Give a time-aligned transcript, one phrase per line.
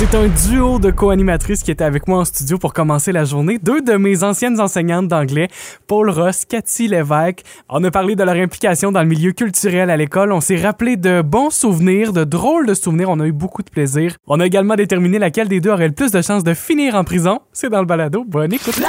[0.00, 3.58] C'est un duo de co-animatrices qui étaient avec moi en studio pour commencer la journée.
[3.58, 5.48] Deux de mes anciennes enseignantes d'anglais,
[5.86, 7.42] Paul Ross, Cathy Lévesque.
[7.68, 10.32] On a parlé de leur implication dans le milieu culturel à l'école.
[10.32, 13.10] On s'est rappelé de bons souvenirs, de drôles de souvenirs.
[13.10, 14.16] On a eu beaucoup de plaisir.
[14.26, 17.04] On a également déterminé laquelle des deux aurait le plus de chances de finir en
[17.04, 17.40] prison.
[17.52, 18.24] C'est dans le balado.
[18.26, 18.80] Bonne écoute.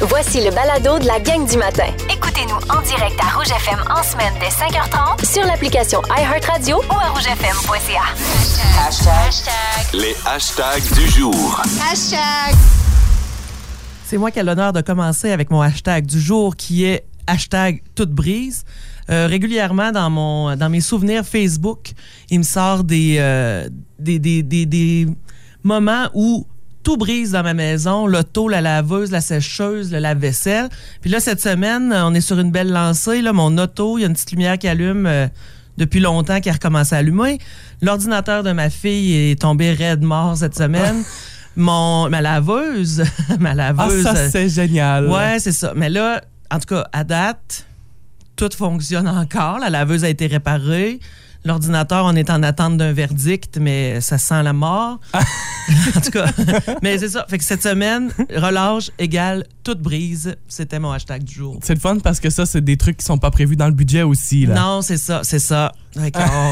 [0.00, 1.86] Voici le balado de la gang du matin.
[2.12, 7.08] Écoutez-nous en direct à Rouge FM en semaine dès 5h30 sur l'application iHeartRadio ou à
[7.08, 8.02] rougefm.ca.
[9.94, 11.62] Les hashtags du jour.
[14.04, 17.82] C'est moi qui ai l'honneur de commencer avec mon hashtag du jour qui est hashtag
[17.96, 18.64] toute brise.
[19.10, 21.90] Euh, régulièrement dans mon dans mes souvenirs Facebook,
[22.30, 25.08] il me sort des, euh, des, des, des, des
[25.64, 26.46] moments où
[26.88, 30.70] tout brise dans ma maison, l'auto, la laveuse, la sécheuse, le lave-vaisselle.
[31.02, 33.20] Puis là, cette semaine, on est sur une belle lancée.
[33.20, 35.26] Là, mon auto, il y a une petite lumière qui allume euh,
[35.76, 37.40] depuis longtemps, qui a recommencé à allumer.
[37.82, 41.02] L'ordinateur de ma fille est tombé raide mort cette semaine.
[41.56, 43.04] Mon, ma laveuse,
[43.38, 44.04] ma Ah, laveuse.
[44.04, 45.08] ça, c'est génial.
[45.08, 45.74] Ouais, c'est ça.
[45.76, 47.66] Mais là, en tout cas, à date,
[48.34, 49.58] tout fonctionne encore.
[49.58, 51.00] La laveuse a été réparée.
[51.44, 54.98] L'ordinateur, on est en attente d'un verdict, mais ça sent la mort.
[55.14, 56.26] en tout cas,
[56.82, 57.26] mais c'est ça.
[57.28, 60.34] Fait que cette semaine, relâche égale toute brise.
[60.48, 61.58] C'était mon hashtag du jour.
[61.62, 63.72] C'est le fun parce que ça, c'est des trucs qui sont pas prévus dans le
[63.72, 64.46] budget aussi.
[64.46, 64.54] Là.
[64.54, 65.72] Non, c'est ça, c'est ça.
[65.96, 66.00] Oh,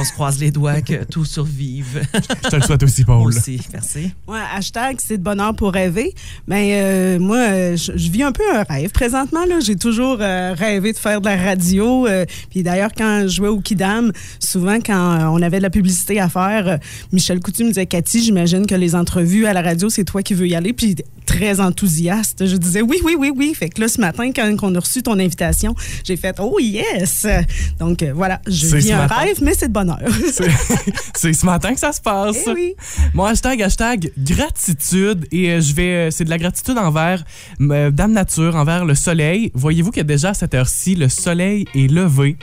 [0.00, 2.06] on se croise les doigts que tout survive.
[2.44, 3.26] Je te le souhaite aussi, Paul.
[3.26, 4.12] Aussi, merci.
[4.26, 6.14] Ouais, hashtag, c'est de bonheur pour rêver.
[6.46, 9.44] Mais euh, moi, euh, je, je vis un peu un rêve présentement.
[9.46, 9.60] là.
[9.60, 12.06] J'ai toujours euh, rêvé de faire de la radio.
[12.06, 15.70] euh, puis d'ailleurs, quand je jouais au Kidam, souvent, quand euh, on avait de la
[15.70, 16.76] publicité à faire, euh,
[17.12, 20.34] Michel Coutu me disait Cathy, j'imagine que les entrevues à la radio, c'est toi qui
[20.34, 20.72] veux y aller.
[20.72, 20.96] Puis
[21.26, 23.52] très enthousiaste, je disais oui, oui, oui, oui.
[23.54, 27.26] Fait que là, ce matin, quand on a reçu ton invitation, j'ai fait oh yes.
[27.80, 29.16] Donc euh, voilà, je vis un matin.
[29.16, 29.98] rêve, mais c'est de bonheur.
[31.14, 32.36] C'est- ce matin que ça se passe.
[32.46, 32.74] Eh oui.
[33.12, 35.26] Mon hashtag, hashtag gratitude.
[35.32, 36.10] Et je vais.
[36.10, 37.24] C'est de la gratitude envers
[37.58, 39.50] Dame Nature, envers le soleil.
[39.54, 42.36] Voyez-vous que déjà à cette heure-ci, le soleil est levé?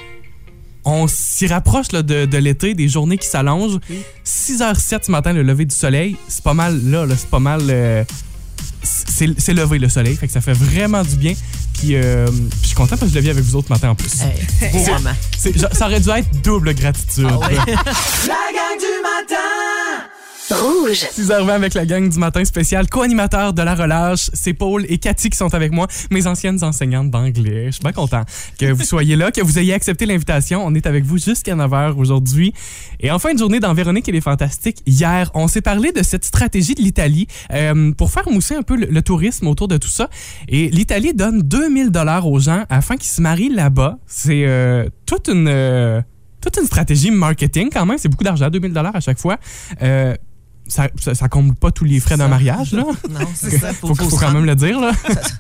[0.86, 3.80] On s'y rapproche là, de, de l'été, des journées qui s'allongent.
[4.26, 6.18] 6h07 ce matin, le lever du soleil.
[6.28, 7.62] C'est pas mal là, là, c'est pas mal.
[7.70, 8.04] euh,
[8.84, 11.34] c'est c'est levé le soleil, fait que ça fait vraiment du bien.
[11.80, 12.28] Puis euh,
[12.62, 14.12] je suis content parce que je le vis avec vous autres ce matin en plus.
[14.22, 14.74] Hey,
[15.74, 17.28] ça aurait dû être double gratitude.
[17.30, 17.56] Ah ouais.
[17.56, 19.53] La gang du matin
[20.54, 21.06] Rouge.
[21.18, 24.30] 6h20 avec la gang du matin spécial, co-animateur de la relâche.
[24.34, 27.68] C'est Paul et Cathy qui sont avec moi, mes anciennes enseignantes d'anglais.
[27.68, 28.24] Je suis bien content
[28.60, 30.64] que vous soyez là, que vous ayez accepté l'invitation.
[30.66, 32.54] On est avec vous jusqu'à 9h aujourd'hui.
[33.00, 36.04] Et en fin de journée dans Véronique et les Fantastiques, hier, on s'est parlé de
[36.04, 39.90] cette stratégie de l'Italie euh, pour faire mousser un peu le, tourisme autour de tout
[39.90, 40.10] ça.
[40.48, 43.98] Et l'Italie donne 2000 dollars aux gens afin qu'ils se marient là-bas.
[44.08, 45.48] C'est euh, toute une...
[45.48, 46.02] euh,
[46.42, 49.38] toute une stratégie marketing quand même, c'est beaucoup d'argent, 2000 dollars à chaque fois.
[50.68, 52.84] Ça, ça, ça comble pas tous les frais d'un mariage, là.
[53.10, 53.74] Non, c'est ça.
[53.74, 54.92] Faut, faut quand même le dire, là.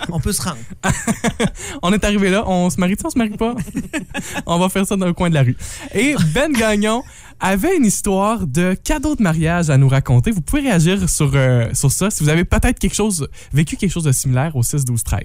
[0.09, 0.57] On peut se rendre.
[1.81, 3.56] On est arrivé là, on se marie on se marie pas?
[4.45, 5.57] on va faire ça dans le coin de la rue.
[5.94, 7.03] Et Ben Gagnon
[7.44, 10.31] avait une histoire de cadeau de mariage à nous raconter.
[10.31, 13.92] Vous pouvez réagir sur, euh, sur ça si vous avez peut-être quelque chose, vécu quelque
[13.92, 15.22] chose de similaire au 6, 12, 13.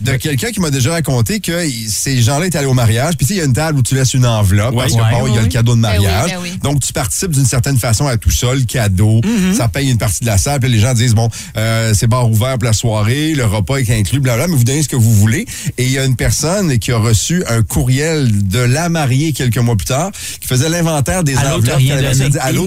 [0.00, 1.52] de quelqu'un qui m'a déjà raconté que
[1.88, 3.16] ces gens-là étaient allés au mariage.
[3.16, 4.98] Puis, tu sais, il y a une table où tu laisses une enveloppe parce que,
[4.98, 5.10] Ouais.
[5.12, 6.30] bon, il y a le cadeau de Ben oui, mariage.
[6.32, 6.58] ben oui.
[6.62, 9.20] Donc, tu participes d'une certaine façon à tout ça, le cadeau.
[9.20, 9.54] Mm-hmm.
[9.54, 10.58] Ça paye une partie de la salle.
[10.58, 13.90] Puis, les gens disent, bon, euh, c'est bar ouvert pour la soirée, le repas est
[13.90, 15.46] inclus, blablabla, mais vous donnez ce que vous voulez.
[15.78, 19.58] Et il y a une personne qui a reçu un courriel de la mariée quelques
[19.58, 22.38] mois plus tard qui faisait l'inventaire des À rien donné.
[22.40, 22.66] Allô,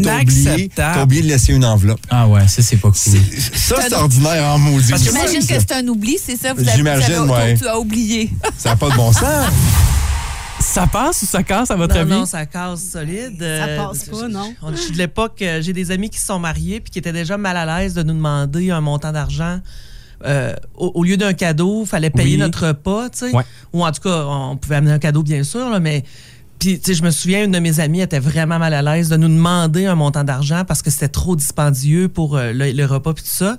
[0.76, 2.00] t'as oublié, de laisser une enveloppe.
[2.10, 3.20] Ah ouais, ça, c'est pas cool.
[3.56, 4.90] Ça, c'est ordinaire en maudit.
[4.92, 6.54] Parce que J'imagine que c'est un oubli, c'est ça?
[6.54, 7.56] Vous avez- J'imagine, ouais.
[7.58, 8.30] Tu as oublié.
[8.58, 9.24] Ça n'a pas de bon sens.
[10.60, 12.12] Ça passe ou ça casse, à votre Non, avis?
[12.12, 13.36] non, ça casse solide.
[13.40, 14.54] Ça Euh, passe pas, non?
[14.62, 17.00] on- Je suis de l'époque, euh, j'ai des amis qui se sont mariés puis qui
[17.00, 19.60] étaient déjà mal à l'aise de nous demander un montant d'argent.
[20.26, 22.38] Euh, au, au lieu d'un cadeau, il fallait payer Oui.
[22.38, 23.32] notre repas, tu sais.
[23.36, 23.44] Ouais.
[23.74, 26.04] Ou en tout cas, on pouvait amener un cadeau, bien sûr, là, mais.
[26.60, 29.10] Puis, tu sais, je me souviens, une de mes amies était vraiment mal à l'aise
[29.10, 33.14] de nous demander un montant d'argent parce que c'était trop dispendieux pour euh, le, repas
[33.14, 33.58] puis tout ça.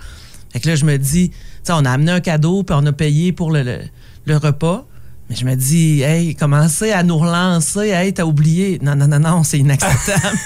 [0.53, 2.85] Fait que là, je me dis, tu sais, on a amené un cadeau puis on
[2.87, 3.81] a payé pour le, le-
[4.25, 4.87] le repas.
[5.29, 7.89] Mais je me dis, hey, commencez à nous relancer?
[7.89, 8.79] Hey, t'as oublié.
[8.81, 10.39] Non, non, non, non, c'est inacceptable.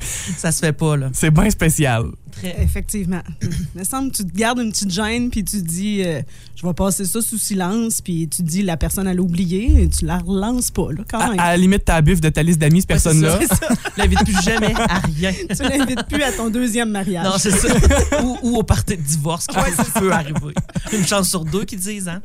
[0.36, 1.08] ça se fait pas, là.
[1.12, 2.04] C'est bien spécial.
[2.44, 3.20] Effectivement.
[3.42, 6.20] Il me semble que tu te gardes une petite gêne, puis tu te dis, euh,
[6.56, 9.82] je vais passer ça sous silence, puis tu te dis, la personne, elle a oublié,
[9.82, 11.40] et tu la relances pas, là, quand À, même.
[11.40, 13.32] à la limite, ta biffe de ta liste d'amis, cette Ouais, personne-là.
[13.32, 13.68] ça, c'est ça.
[13.96, 15.32] Je l'invite plus jamais à rien.
[15.56, 17.24] tu l'invites plus à ton deuxième mariage.
[17.24, 17.68] Non, c'est ça.
[18.24, 19.56] ou, ou au party de divorce qui
[19.98, 20.54] peut arriver.
[20.92, 22.20] Une chance sur deux qui disent, hein?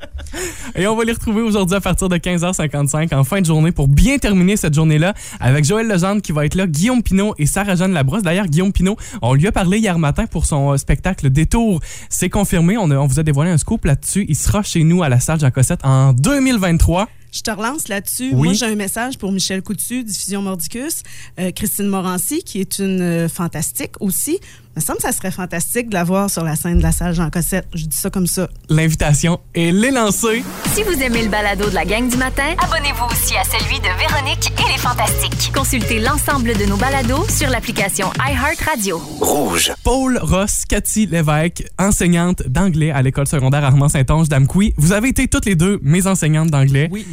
[0.76, 3.88] Et on va les retrouver aujourd'hui à partir de 15h55 en fin de journée pour
[3.88, 7.94] bien terminer cette journée-là avec Joël Legendre qui va être là, Guillaume Pinot et Sarah-Jeanne
[7.94, 8.24] Labrosse.
[8.24, 11.80] D'ailleurs, Guillaume Pinot, on lui a parlé hier matin pour son euh, spectacle Détour.
[12.10, 14.26] C'est confirmé, on, a- on vous a dévoilé un scoop là-dessus.
[14.30, 17.10] Il sera chez nous à la salle Jean Cossette en 2023.
[17.32, 18.30] Je te relance là-dessus.
[18.34, 18.50] Oui.
[18.50, 21.02] Moi, j'ai un message pour Michel Coutu, Diffusion Mordicus.
[21.40, 24.38] Euh, Christine Morancy, qui est une euh, fantastique aussi.
[24.76, 27.14] Me semble que ça serait fantastique de la voir sur la scène de la salle
[27.14, 27.68] Jean Cossette.
[27.76, 28.50] Je dis ça comme ça.
[28.70, 30.44] L'invitation est lancée.
[30.74, 33.86] Si vous aimez le balado de la gang du matin, abonnez-vous aussi à celui de
[34.00, 35.52] Véronique et les Fantastiques.
[35.54, 38.98] Consultez l'ensemble de nos balados sur l'application iHeartRadio.
[39.22, 39.72] Rouge.
[39.84, 44.74] Paul Ross, Cathy Lévesque, enseignante d'anglais à l'école secondaire Armand Saint-Onge d'Amqui.
[44.78, 46.90] Vous avez été toutes les deux mes enseignantes d'anglais.
[46.92, 47.06] Oui.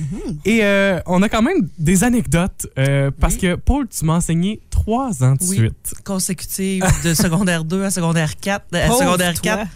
[0.47, 3.41] Et euh, on a quand même des anecdotes euh, parce Oui.
[3.41, 5.56] que Paul, tu m'as enseigné trois ans de Oui.
[5.56, 5.94] suite.
[6.05, 8.65] Consécutive de secondaire 2 à secondaire 4.
[8.75, 9.43] À Pauvre secondaire toi.
[9.56, 9.69] 4,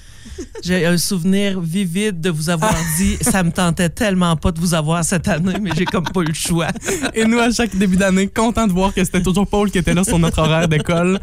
[0.63, 4.75] j'ai un souvenir vivide de vous avoir dit ça me tentait tellement pas de vous
[4.75, 6.69] avoir cette année, mais j'ai comme pas eu le choix.
[7.15, 9.95] Et nous, à chaque début d'année, contents de voir que c'était toujours Paul qui était
[9.95, 11.21] là sur notre horaire d'école.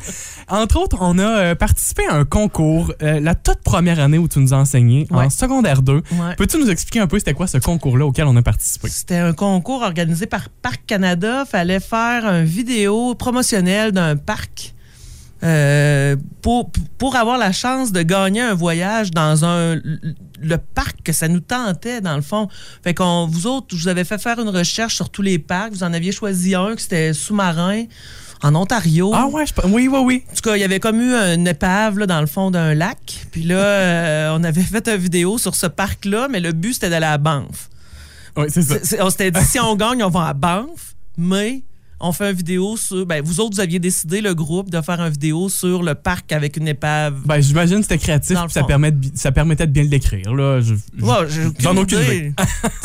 [0.47, 4.27] Entre autres, on a euh, participé à un concours euh, la toute première année où
[4.27, 5.93] tu nous as enseigné, en secondaire 2.
[5.93, 6.01] Ouais.
[6.37, 8.89] Peux-tu nous expliquer un peu c'était quoi ce concours-là auquel on a participé?
[8.89, 11.45] C'était un concours organisé par Parc Canada.
[11.45, 14.73] Fallait faire une vidéo promotionnelle d'un parc
[15.43, 19.79] euh, pour, pour avoir la chance de gagner un voyage dans un
[20.43, 22.47] le parc que ça nous tentait dans le fond.
[22.83, 25.71] Fait qu'on vous autres, je vous avais fait faire une recherche sur tous les parcs.
[25.71, 27.83] Vous en aviez choisi un qui c'était sous-marin
[28.43, 29.11] en Ontario.
[29.13, 30.23] Ah ouais, je oui, oui, oui.
[30.31, 32.73] En tout cas, il y avait comme eu une épave là, dans le fond d'un
[32.73, 33.27] lac.
[33.31, 36.89] Puis là, euh, on avait fait une vidéo sur ce parc-là, mais le but, c'était
[36.89, 37.69] d'aller à Banff.
[38.35, 39.03] Oui, c'est ça.
[39.03, 41.63] On s'était dit, si on gagne, on va à Banff, mais
[42.01, 43.05] on fait une vidéo sur...
[43.05, 46.31] Ben, vous autres, vous aviez décidé, le groupe, de faire une vidéo sur le parc
[46.31, 47.15] avec une épave.
[47.25, 50.33] Ben, j'imagine que c'était créatif puis ça, permet de ça permettait de bien le décrire.
[50.33, 50.61] Là.
[50.61, 52.33] Je- je- Ouais, aucune J'en ai aucune idée.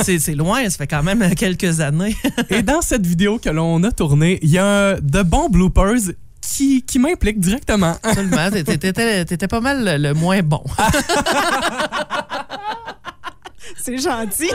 [0.02, 0.18] idée.
[0.18, 2.16] c'est loin, ça fait quand même quelques années.
[2.50, 6.82] Et dans cette vidéo que l'on a tournée, il y a de bons bloopers qui,
[6.82, 7.96] qui m'impliquent directement.
[8.02, 8.50] Absolument.
[8.50, 10.62] T'étais- pas mal le, le moins bon.
[13.78, 14.50] C'est gentil.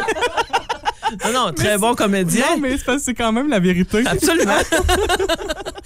[1.25, 2.45] Non, non, très bon comédien.
[2.51, 4.03] Non, mais c'est quand même la vérité.
[4.05, 4.53] Absolument.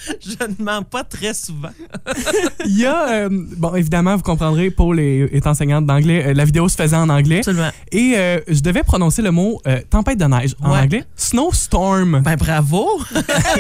[0.22, 1.70] Je ne mens pas très souvent.
[2.66, 6.28] Il y a, euh, bon, évidemment, vous comprendrez, Paul est, est enseignante d'anglais.
[6.28, 7.40] Euh, la vidéo se faisait en anglais.
[7.40, 7.70] Absolument.
[7.92, 10.80] Et euh, je devais prononcer le mot tempête de neige en Ouais.
[10.80, 11.06] anglais.
[11.16, 12.22] Snowstorm.
[12.24, 12.88] Ben bravo.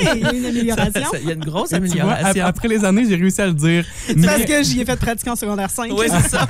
[0.01, 1.01] Il y a une amélioration.
[1.21, 2.43] Il y a une grosse vois, amélioration.
[2.43, 3.85] ap- après les années, j'ai réussi à le dire.
[4.15, 5.91] Mais, parce que j'y ai fait pratiquer en secondaire 5.
[5.97, 6.47] Oui, c'est ça.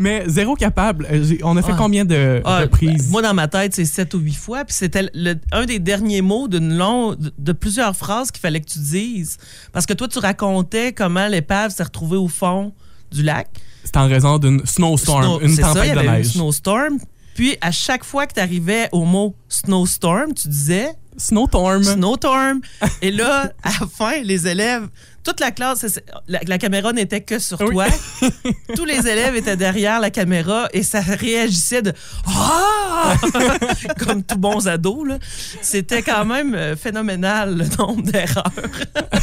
[0.00, 1.06] mais zéro capable.
[1.44, 3.04] On a fait combien de Ah, reprises?
[3.06, 4.64] ben, moi, dans ma tête, c'est sept ou huit fois.
[4.64, 5.08] Puis c'était
[5.52, 9.36] un des derniers mots d'une longue, de, de plusieurs phrases qu'il fallait que tu dises.
[9.72, 12.72] Parce que toi, tu racontais comment l'épave s'est retrouvée au fond
[13.10, 13.48] du lac.
[13.84, 16.26] C'était en raison d'une snowstorm, Snow- une c'est ça, il tempête de une neige.
[16.32, 16.98] snowstorm.
[17.34, 21.82] Puis à chaque fois que tu arrivais au mot snowstorm, tu disais Snowstorm.
[21.82, 22.60] snowstorm.
[23.02, 24.88] Et là, à la fin, les élèves,
[25.28, 27.72] toute la classe, la, la caméra n'était que sur Oui.
[27.72, 27.86] toi.
[28.76, 31.92] Tous les élèves étaient derrière la caméra et ça réagissait de
[32.26, 33.14] Ah!
[33.98, 35.06] Comme tout bons ados.
[35.06, 35.18] là.
[35.60, 38.50] C'était quand même euh, phénoménal le nombre d'erreurs.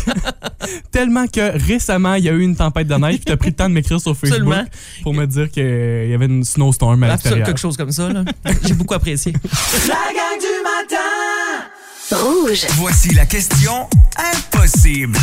[0.91, 3.49] Tellement que récemment, il y a eu une tempête de neige, puis tu as pris
[3.49, 4.65] le temps de m'écrire sur Facebook Absolument.
[5.03, 5.63] pour me dire qu'il
[6.09, 7.47] y avait une snowstorm à Absolument, l'extérieur.
[7.47, 8.09] quelque chose comme ça.
[8.09, 8.23] là.
[8.63, 9.33] J'ai beaucoup apprécié.
[9.87, 11.65] La gang du matin
[12.11, 12.65] Rouge.
[12.75, 15.17] Voici la question impossible.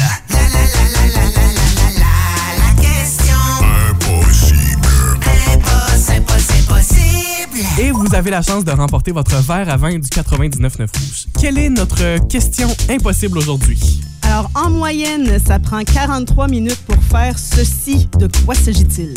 [7.78, 11.26] Et vous avez la chance de remporter votre verre à vin du 99.9 Rouge.
[11.40, 14.00] Quelle est notre question impossible aujourd'hui?
[14.22, 18.08] Alors, en moyenne, ça prend 43 minutes pour faire ceci.
[18.18, 19.14] De quoi s'agit-il?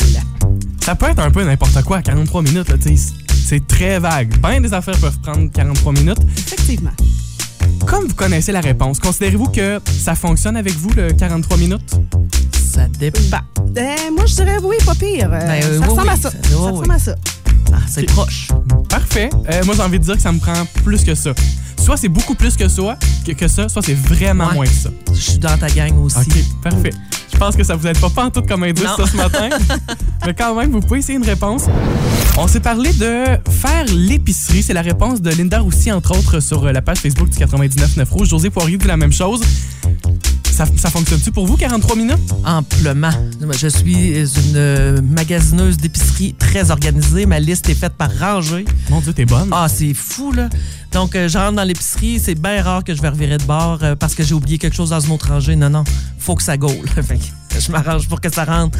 [0.82, 2.96] Ça peut être un peu n'importe quoi à 43 minutes, là, tu.
[3.46, 4.38] C'est très vague.
[4.40, 6.18] Ben des affaires peuvent prendre 43 minutes.
[6.36, 6.90] Effectivement.
[7.86, 11.94] Comme vous connaissez la réponse, considérez-vous que ça fonctionne avec vous, le 43 minutes?
[12.74, 13.20] Ça dépend.
[13.76, 15.30] Euh, moi, je dirais oui, pas pire.
[15.32, 16.30] Euh, Ben, euh, ça oui, ressemble oui, à ça.
[16.30, 17.14] ça- Ça, oui, ressemble à ça.
[17.72, 18.48] Ah, c'est proche.
[18.88, 19.30] Parfait.
[19.50, 21.32] Euh, moi, j'ai envie de dire que ça me prend plus que ça.
[21.82, 24.54] Soit c'est beaucoup plus que ça, que, que ça, soit c'est vraiment Ouais.
[24.54, 24.90] moins que ça.
[25.12, 26.16] Je suis dans ta gang aussi.
[26.18, 26.90] OK, parfait.
[27.32, 28.96] Je pense que ça vous aide pas en tout comme indice, Non.
[28.96, 29.48] ça, ce matin.
[30.26, 31.64] Mais quand même, vous pouvez essayer une réponse.
[32.38, 34.62] On s'est parlé de faire l'épicerie.
[34.62, 38.08] C'est la réponse de Linda Roussy, entre autres, sur euh, la page Facebook du 99.9
[38.10, 38.28] Rouge.
[38.28, 39.40] José Poirier dit la même chose.
[40.56, 42.34] Ça, ça fonctionne-tu pour vous, 43 minutes?
[42.42, 43.10] Amplement.
[43.60, 47.26] Je suis une euh, magasineuse d'épicerie très organisée.
[47.26, 48.64] Ma liste est faite par rangée.
[48.88, 49.50] Mon Dieu, t'es bonne.
[49.52, 50.48] Ah, c'est fou, là.
[50.92, 52.18] Donc, euh, je rentre dans l'épicerie.
[52.18, 54.74] C'est bien rare que je vais revirer de bord euh, parce que j'ai oublié quelque
[54.74, 55.56] chose dans une autre rangée.
[55.56, 55.84] Non, non.
[56.18, 56.72] Faut que ça gaule.
[57.58, 58.78] Je m'arrange pour que ça rentre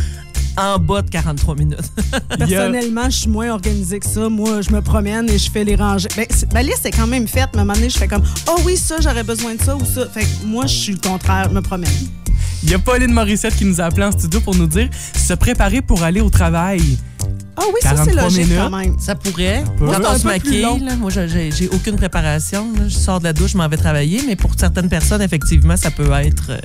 [0.57, 1.79] en bas de 43 minutes.
[2.39, 4.29] Personnellement, je suis moins organisée que ça.
[4.29, 6.09] Moi, je me promène et je fais les rangées.
[6.17, 8.23] Ben, ma liste est quand même faite, mais à un moment donné, je fais comme
[8.49, 10.07] Oh oui, ça, j'aurais besoin de ça ou ça.
[10.09, 11.91] Fait que moi, je suis le contraire, je me promène.
[12.63, 15.35] Il y a Pauline Morissette qui nous a appelé en studio pour nous dire se
[15.35, 16.81] préparer pour aller au travail.
[17.59, 18.59] Ah oui, ça, c'est 43 logique minutes.
[18.59, 18.97] quand même.
[18.99, 19.65] Ça pourrait.
[19.79, 22.71] Quand un on se maquille, là, moi, je- j'ai j'ai aucune préparation.
[22.77, 22.89] là.
[22.89, 24.23] Je sors de la douche, je m'en vais travailler.
[24.27, 26.51] Mais pour certaines personnes, effectivement, ça peut être...
[26.51, 26.59] euh,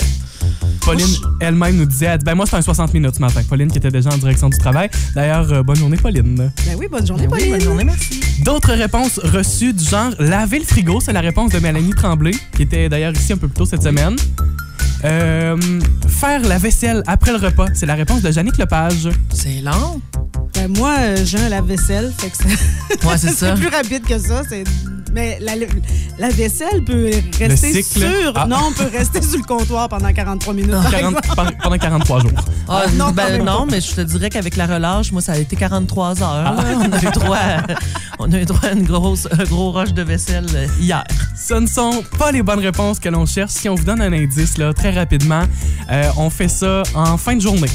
[0.86, 1.06] Pauline
[1.40, 3.42] elle-même nous disait, elle dit, ben moi, c'est un 60 minutes ce matin.
[3.48, 4.90] Pauline qui était déjà en direction du travail.
[5.16, 6.36] D'ailleurs, euh, bonne journée, Pauline.
[6.36, 7.52] Ben oui, bonne journée, ben oui, Pauline.
[7.58, 8.20] bonne journée, merci.
[8.44, 12.64] D'autres réponses reçues du genre laver le frigo, c'est la réponse de Mélanie Tremblay, qui
[12.64, 14.16] était d'ailleurs ici un peu plus tôt cette semaine.
[15.04, 15.58] Euh,
[16.08, 19.10] faire la vaisselle après le repas, c'est la réponse de Jannick Lepage.
[19.34, 20.00] C'est long.
[20.54, 22.44] Ben, moi, euh, j'ai un lave-vaisselle, fait que ça-
[23.08, 23.56] Ouais, c'est ça.
[23.56, 24.44] c'est plus rapide que ça.
[24.48, 24.64] c'est-
[25.14, 25.54] Mais la,
[26.20, 28.00] la vaisselle peut rester cycle.
[28.00, 28.32] sur...
[28.36, 28.46] Ah.
[28.48, 30.72] Non, peut rester sur le comptoir pendant 43 minutes.
[30.72, 31.36] par 40 exemple.
[31.36, 32.32] par- pendant 43 jours.
[32.70, 35.38] Ah, non, quand ben, non, mais je te dirais qu'avec la relâche, moi, ça a
[35.38, 36.44] été 43 heures.
[36.44, 36.56] là.
[36.78, 37.64] On a eu droit à,
[38.20, 41.04] on a eu droit à une grosse, un gros rush de vaisselle euh, hier.
[41.36, 43.52] Ce ne sont pas les bonnes réponses que l'on cherche.
[43.52, 45.44] Si on vous donne un indice, là, très rapidement,
[45.92, 47.68] euh, on fait ça en fin de journée.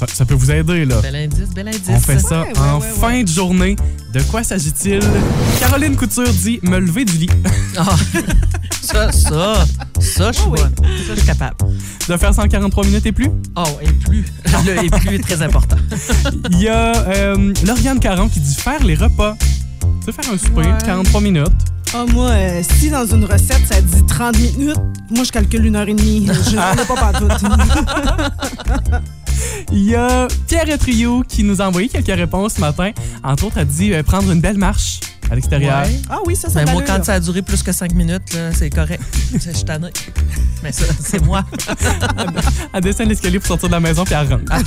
[0.00, 0.96] Ça, ça peut vous aider, là.
[1.02, 1.82] Bel indice, bel indice.
[1.90, 2.92] On fait ça Ouais, en ouais, ouais.
[3.00, 3.76] fin de journée.
[4.14, 5.00] De quoi s'agit-il?
[5.60, 7.30] Caroline Couture dit me lever du lit.
[7.76, 7.84] Ah,
[8.80, 9.66] ça, ça,
[10.00, 10.60] ça, je suis Oh oui.
[10.62, 10.74] bonne.
[11.06, 11.56] Ça, je suis capable.
[12.08, 13.28] De faire 143 minutes et plus?
[13.56, 14.24] Oh, et plus.
[14.66, 15.76] Le et plus est très important.
[16.50, 19.36] Il y a euh, Lauriane Caron qui dit faire les repas.
[20.00, 20.78] Tu sais, faire un souper, Ouais.
[20.86, 21.46] 43 minutes.
[21.92, 24.78] Ah, moi, euh, si dans une recette, ça dit 30 minutes,
[25.10, 26.26] moi, je calcule une heure et demie.
[26.48, 27.28] Je n'en ai pas partout.
[29.72, 32.90] Il y a Pierre Trio qui nous a envoyé quelques réponses ce matin.
[33.22, 35.82] Entre autres, elle dit euh, prendre une belle marche à l'extérieur.
[35.84, 36.00] Ouais.
[36.08, 38.70] Ah oui, ça, ça va moi, quand ça a duré plus que 5 minutes, c'est
[38.70, 39.02] correct.
[39.32, 39.90] Je suis tannée.
[40.62, 41.44] Mais ça, c'est moi.
[42.74, 44.44] Elle descend l'escalier pour sortir de la maison puis elle rentre.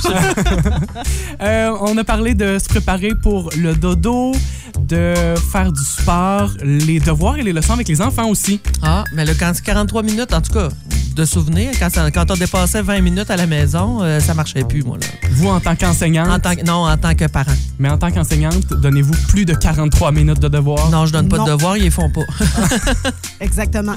[1.42, 4.32] Euh, on a parlé de se préparer pour le dodo,
[4.80, 5.14] de
[5.52, 8.60] faire du sport, les devoirs et les leçons avec les enfants aussi.
[8.82, 10.68] Ah, mais là, quand c'est 43 minutes, en tout cas,
[11.14, 14.64] de souvenirs, quand, ça- quand on dépassait 20 minutes à la maison, euh, ça marchait
[14.64, 14.98] plus, moi.
[15.00, 15.06] Là.
[15.30, 17.52] Vous, en tant qu'enseignante, En tant que, non, en tant que parent.
[17.78, 20.90] mais en tant qu'enseignante, donnez-vous plus de 43 minutes de devoirs?
[20.90, 21.44] Non, je donne pas Non.
[21.44, 22.22] de devoirs, ils les font pas.
[23.40, 23.94] Exactement.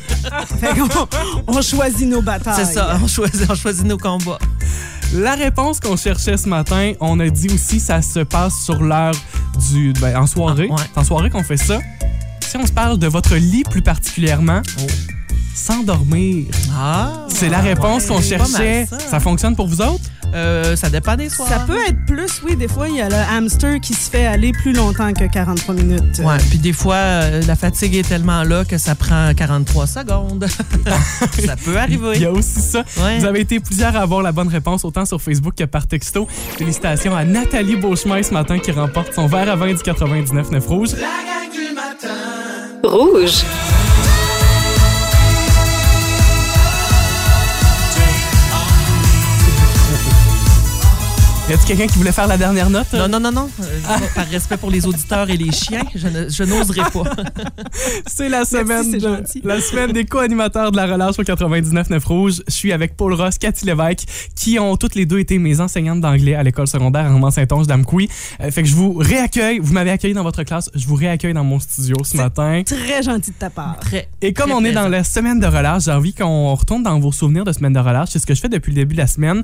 [0.60, 1.08] fait qu'on
[1.48, 2.54] on choisit nos batailles.
[2.66, 4.38] C'est ça, on choisit, on choisit nos combats.
[5.14, 9.16] La réponse qu'on cherchait ce matin, on a dit aussi ça se passe sur l'heure
[9.70, 10.68] du ben, en soirée.
[10.70, 10.82] Ah, ouais.
[10.96, 11.80] En soirée qu'on fait ça.
[12.42, 14.84] Si on se parle de votre lit plus particulièrement, Oh.
[15.58, 16.46] S'endormir.
[16.74, 17.26] Ah!
[17.30, 18.86] C'est la réponse qu'on cherchait.
[18.90, 19.00] ça.
[19.00, 20.04] Ça fonctionne pour vous autres?
[20.34, 21.48] Euh, ça dépend des soirs.
[21.48, 22.56] Ça peut être plus, oui.
[22.58, 25.74] Des fois, il y a le hamster qui se fait aller plus longtemps que 43
[25.76, 26.20] minutes.
[26.24, 30.46] Ouais, puis des fois, euh, la fatigue est tellement là que ça prend 43 secondes.
[31.46, 32.26] ça peut Il y arriver.
[32.26, 32.84] a aussi ça.
[32.98, 33.20] Ouais.
[33.20, 36.28] Vous avez été plusieurs à avoir la bonne réponse, autant sur Facebook que par texto.
[36.58, 40.90] Félicitations à Nathalie Beauchemin ce matin qui remporte son verre à vin du 99 rouge.
[40.92, 42.14] La gang du matin.
[42.84, 43.44] Rouge.
[51.50, 52.92] Y a-t-il quelqu'un qui voulait faire la dernière note?
[52.92, 53.50] Non, non, non, non.
[53.62, 53.80] Euh,
[54.14, 57.04] Par respect pour les auditeurs et les chiens, je, n'oserais pas.
[58.06, 62.42] C'est la semaine, de- la semaine des co-animateurs de la relâche au 99.9 Rouge.
[62.50, 64.04] Je suis avec Paul Ross, Cathy Lévesque,
[64.36, 68.10] qui ont toutes les deux été mes enseignantes d'anglais à l'école secondaire à Romans-Saint-Onge d'Amkoui.
[68.42, 69.60] Euh, fait que je vous réaccueille.
[69.60, 70.70] Vous m'avez accueilli dans votre classe.
[70.76, 72.64] Je vous réaccueille dans mon studio ce matin.
[72.66, 73.78] Très gentil de ta part.
[73.80, 74.10] Très.
[74.22, 77.00] Et comme Très on est dans la semaine de relâche, j'ai envie qu'on retourne dans
[77.00, 78.10] vos souvenirs de semaine de relâche.
[78.12, 79.44] C'est ce que je fais depuis le début de la semaine.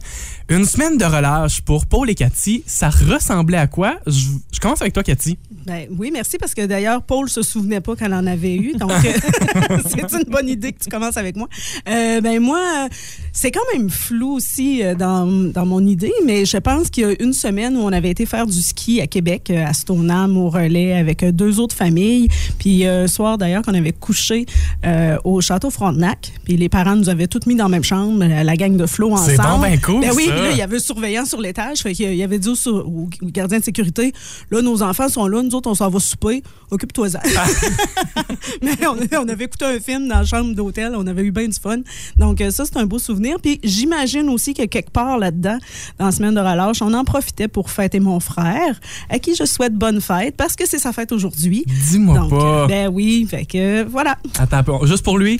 [0.50, 4.00] Une semaine de relâche pour Paul et Cathy, ça ressemblait à quoi?
[4.08, 5.38] Je, commence avec toi, Cathy.
[5.52, 8.74] Ben, oui, merci, parce que d'ailleurs, Paul se souvenait pas qu'elle en avait eu.
[8.74, 11.48] Donc, euh, c'est une bonne idée que tu commences avec moi.
[11.88, 12.88] Euh, ben, moi,
[13.34, 17.08] c'est quand même flou aussi euh, dans, dans mon idée, mais je pense qu'il y
[17.08, 20.38] a une semaine où on avait été faire du ski à Québec, euh, à Stoneham,
[20.38, 22.28] au relais, avec euh, deux autres familles.
[22.60, 24.46] Puis, euh, un soir d'ailleurs, qu'on avait couché
[24.86, 26.32] euh, au château Frontenac.
[26.44, 29.12] Puis, les parents nous avaient toutes mis dans la même chambre, la, gang de Flo
[29.12, 29.32] ensemble.
[29.32, 30.32] C'est donc ben cool, Ben oui, ça.
[30.32, 31.80] puis là, il y avait un surveillant sur l'étage.
[31.80, 34.14] Fait qu'il il avait dit au, au gardien de sécurité
[34.52, 37.20] Là, nos enfants sont là, nous autres, on s'en va souper, occupe-toi-en.
[38.62, 41.48] Mais on, on avait écouté un film dans la chambre d'hôtel, on avait eu bien
[41.48, 41.80] du fun.
[42.18, 43.23] Donc, ça, c'est un beau souvenir.
[43.42, 45.58] Puis, j'imagine aussi que quelque part là-dedans,
[46.00, 49.46] dans la semaine de relâche, on en profitait pour fêter mon frère, à qui je
[49.46, 51.64] souhaite bonne fête, parce que c'est sa fête aujourd'hui.
[51.68, 52.64] Dis-moi pas.
[52.64, 54.18] euh, ben oui, fait que voilà.
[54.40, 54.86] Attends un peu.
[54.86, 55.38] Juste pour lui?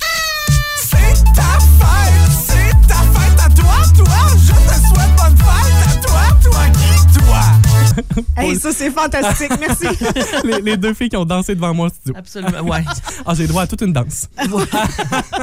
[8.36, 9.52] Hey, ça, c'est fantastique.
[9.60, 9.86] Merci.
[10.44, 12.14] les, les deux filles qui ont dansé devant moi au studio.
[12.16, 12.84] Absolument, ouais.
[13.24, 14.28] Ah, j'ai droit à toute une danse.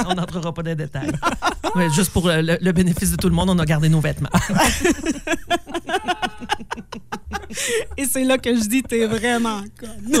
[0.08, 1.10] on n'entrera pas dans les détails.
[1.74, 4.00] Mais juste pour le, le- le bénéfice de tout le monde, on a gardé nos
[4.00, 4.28] vêtements.
[7.96, 10.18] Et c'est là que je dis, t'es vraiment conne.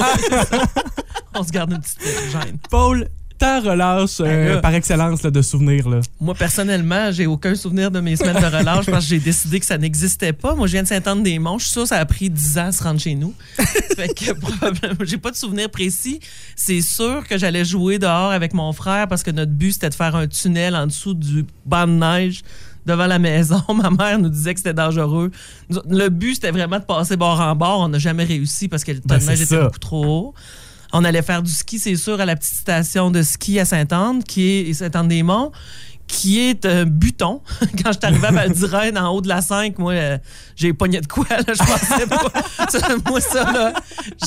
[1.34, 2.58] on se garde une petite gêne.
[2.70, 3.08] Paul,
[3.42, 4.56] ta relâche euh, Ben là.
[4.58, 5.88] par excellence là, de souvenirs.
[5.88, 6.00] Là.
[6.20, 9.66] Moi, personnellement, j'ai aucun souvenir de mes semaines de relâche parce que j'ai décidé que
[9.66, 10.54] ça n'existait pas.
[10.54, 11.58] Moi, je viens de Saint-Anne-des-Monts.
[11.58, 13.34] Je suis sûre que ça a pris 10 ans à se rendre chez nous.
[13.56, 16.20] fait que probablement, j'ai pas de souvenir précis.
[16.54, 19.94] C'est sûr que j'allais jouer dehors avec mon frère parce que notre but, c'était de
[19.94, 22.42] faire un tunnel en dessous du banc de neige
[22.86, 23.62] devant la maison.
[23.74, 25.32] Ma mère nous disait que c'était dangereux.
[25.88, 27.80] Le but, c'était vraiment de passer bord en bord.
[27.80, 30.34] On n'a jamais réussi parce que le Ben, de neige c'est était beaucoup trop haut.
[30.92, 34.22] On allait faire du ski, c'est sûr, à la petite station de ski à Sainte-Anne,
[34.22, 35.52] qui est Sainte-Anne-des-Monts,
[36.06, 37.40] qui est un buton.
[37.82, 40.18] Quand je suis arrivée à Val-d'Irène, en haut de la 5, moi, euh,
[40.54, 42.98] j'ai pogné de quoi, là, je pensais pas.
[43.10, 43.72] Moi, ça, là,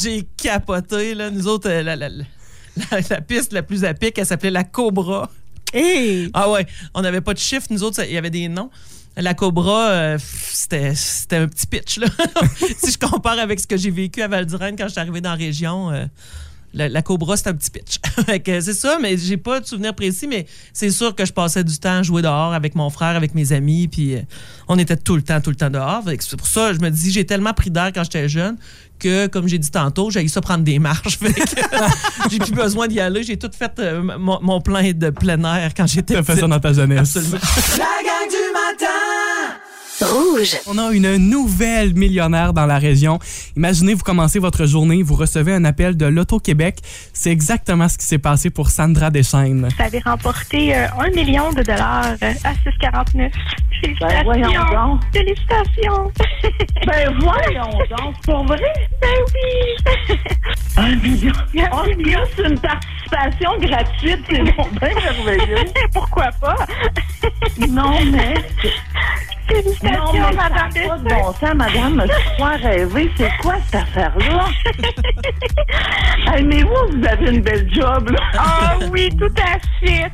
[0.01, 1.29] j'ai capoté, là.
[1.29, 5.29] Nous autres, euh, la, la- la- piste la plus à pic, elle s'appelait la Cobra.
[5.73, 6.29] Hey!
[6.33, 8.69] Ah ouais, on n'avait pas de chiffres, nous autres, il y avait des noms.
[9.17, 11.99] La Cobra, euh, c'était un petit pitch.
[11.99, 12.07] Là.
[12.83, 15.29] si je compare avec ce que j'ai vécu à Val quand je suis arrivé dans
[15.29, 16.05] la région, euh,
[16.75, 17.99] la, la Cobra, c'est un petit pitch.
[18.45, 21.77] C'est ça, mais j'ai pas de souvenir précis, mais c'est sûr que je passais du
[21.77, 24.21] temps à jouer dehors avec mon frère, avec mes amis, puis euh,
[24.67, 26.03] on était tout le temps, tout le temps dehors.
[26.19, 28.57] C'est pour ça, je me dis, j'ai tellement pris d'air quand j'étais jeune
[28.99, 31.19] que, comme j'ai dit tantôt, j'ai eu ça prendre des marches.
[32.31, 33.23] J'ai plus besoin d'y aller.
[33.23, 36.33] J'ai tout fait euh, mon, mon plein de plein air quand j'étais Tu as fait
[36.35, 36.49] ça petite.
[36.49, 37.15] dans ta jeunesse.
[37.15, 37.37] Absolument.
[37.77, 38.44] La gang du matin
[40.01, 40.57] Rouge.
[40.67, 43.19] On a une nouvelle millionnaire dans la région.
[43.55, 46.79] Imaginez, vous commencez votre journée, vous recevez un appel de l'Auto-Québec.
[47.13, 49.69] C'est exactement ce qui s'est passé pour Sandra Deschaines.
[49.77, 53.31] Vous avez remporté euh, un million de dollars euh, à 6,49.
[53.81, 54.07] Félicitations.
[54.09, 55.01] Ben, voyons donc.
[55.13, 56.11] Félicitations.
[56.85, 58.73] Ben voyons donc, pour vrai?
[59.01, 60.17] Ben oui.
[60.77, 61.33] Un million.
[61.55, 65.65] Un million, c'est une participation gratuite, c'est bon, bien merveilleux.
[65.93, 66.55] Pourquoi pas?
[67.67, 68.35] Non, mais.
[69.49, 73.11] Non, Félicitations, mais ça Madame pas de bon sens, madame, je crois rêver.
[73.17, 74.45] C'est quoi cette affaire-là?
[76.27, 78.19] Hey, mais vous, vous avez une belle job, là.
[78.37, 80.11] Ah oui, tout à fait.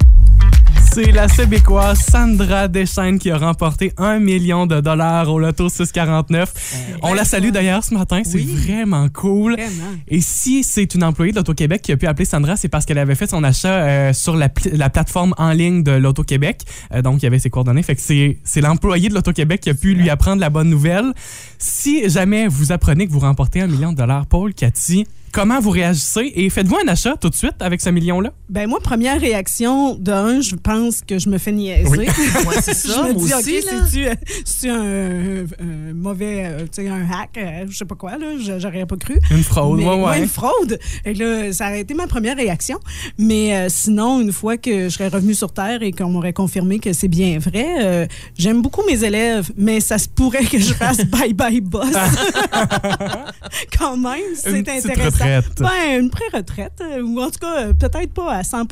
[0.93, 6.98] C'est la Québécoise Sandra Deschaines qui a remporté un million de dollars au loto 649.
[7.01, 8.43] On la salue d'ailleurs ce matin, c'est Oui.
[8.67, 9.53] vraiment cool.
[9.53, 9.96] Vraiment.
[10.09, 12.98] Et si c'est une employée de l'Auto-Québec qui a pu appeler Sandra, c'est parce qu'elle
[12.98, 16.63] avait fait son achat euh, sur la, pl- la plateforme en ligne de l'Auto-Québec.
[16.94, 17.83] Euh, donc, il y avait ses coordonnées.
[17.83, 21.13] Fait que c'est c'est l'employé de l'Auto-Québec qui a pu lui apprendre la bonne nouvelle.
[21.57, 25.70] Si jamais vous apprenez que vous remportez un million de dollars, Paul, Cathy, comment vous
[25.72, 26.31] réagissez?
[26.35, 28.31] Et faites-vous un achat tout de suite avec ce million-là?
[28.50, 31.87] Ben moi, première réaction, d'un, je pense que je me fais niaiser.
[31.89, 32.07] Oui.
[32.48, 33.72] Ouais, c'est je ça, me moi dis, aussi, OK, là.
[33.85, 34.13] c'est-tu euh,
[34.46, 38.59] c'est-tu un, mauvais, euh, tu sais, un hack, euh, je sais pas quoi, là, je-
[38.59, 39.20] j'aurais pas cru.
[39.29, 40.20] Une fraude, Mais- ouais, ouais.
[40.20, 40.79] une fraude.
[41.05, 42.79] Et là, ça aurait été ma première réaction.
[43.17, 46.79] Mais euh, sinon, une fois que je serais revenue sur Terre et qu'on m'aurait confirmé
[46.79, 48.05] que c'est bien vrai, euh,
[48.37, 51.85] j'aime beaucoup mes élèves, mais ça se pourrait que je fasse bye-bye boss.
[53.77, 55.21] Quand même, c'est intéressant.
[55.64, 58.68] Ben, une pré-retraite, euh, ou en tout cas, euh, peut-être pas à 100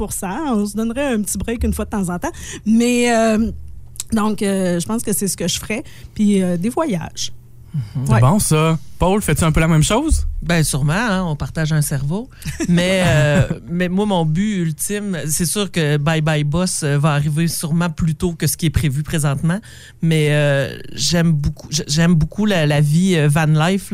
[0.47, 2.31] On se donnerait un petit break une fois de temps en temps.
[2.65, 3.51] Mais euh,
[4.11, 5.83] donc, je pense que c'est ce que je ferais.
[6.13, 7.31] Puis des voyages.
[8.05, 8.19] C'est Ouais.
[8.21, 8.77] bon, ça.
[8.97, 10.25] Paul, fais-tu un peu la même chose?
[10.41, 12.29] Ben sûrement, hein, on partage un cerveau.
[12.67, 17.13] Mais, euh, mais moi, mon but ultime, c'est sûr que Bye Bye Boss euh, va
[17.13, 19.59] arriver sûrement plus tôt que ce qui est prévu présentement.
[20.01, 23.93] Mais euh, j'aime beaucoup, j'aime beaucoup la, la vie van life.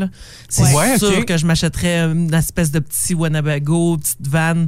[0.50, 4.66] C'est Ouais, sûr que je m'achèterais une espèce de petit Winnebago, petite van.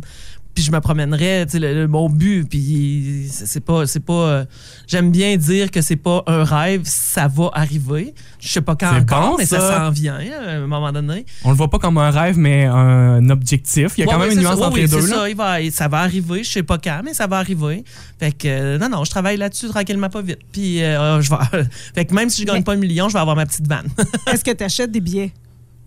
[0.57, 4.13] Puis je me promènerais, tu sais, le, le- mon but, puis c'est pas, c'est pas,
[4.13, 4.45] euh,
[4.87, 8.15] j'aime bien dire que c'est pas un rêve, ça va arriver.
[8.39, 9.77] Je sais pas quand encore, bon, mais ça, ça.
[9.77, 11.27] s'en vient à un moment donné.
[11.43, 13.91] On le voit pas comme un rêve, mais un objectif.
[13.97, 14.65] Il y a Ouais, quand même une nuance ça.
[14.65, 15.07] entre Oui, les oui, deux.
[15.07, 16.43] ça, il va, ça va arriver.
[16.43, 17.83] Je sais pas quand, mais ça va arriver.
[18.19, 20.39] Fait que, euh, non, non, je travaille là-dessus tranquillement, pas vite.
[20.51, 23.19] Puis, euh, je vais, fait que même si je gagne pas un million, je vais
[23.19, 23.89] avoir ma petite vanne.
[24.33, 25.33] Est-ce que tu achètes des billets?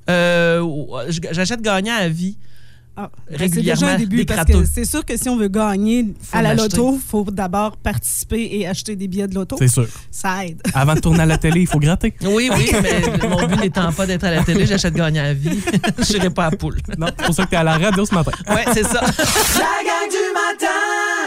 [0.08, 0.64] Euh,
[1.32, 2.36] J'achète gagnant à vie.
[3.02, 5.36] Ah, ben, c'est Régulièrement, déjà un début des parce que c'est sûr que si on
[5.36, 9.34] veut gagner Faut à la loto, il faut d'abord participer et acheter des billets de
[9.34, 9.56] loto.
[9.58, 9.86] C'est sûr.
[10.10, 10.60] Ça aide.
[10.74, 12.14] Avant de tourner à la télé, il faut gratter.
[12.22, 15.60] Oui, oui, mais mon but n'étant pas d'être à la télé, j'achète gagnant à vie.
[15.98, 16.78] je n'irai pas à poule.
[16.98, 18.32] Non, c'est pour ça que tu es à la radio ce matin.
[18.48, 19.00] Ouais, c'est ça.
[19.00, 21.19] La gang du matin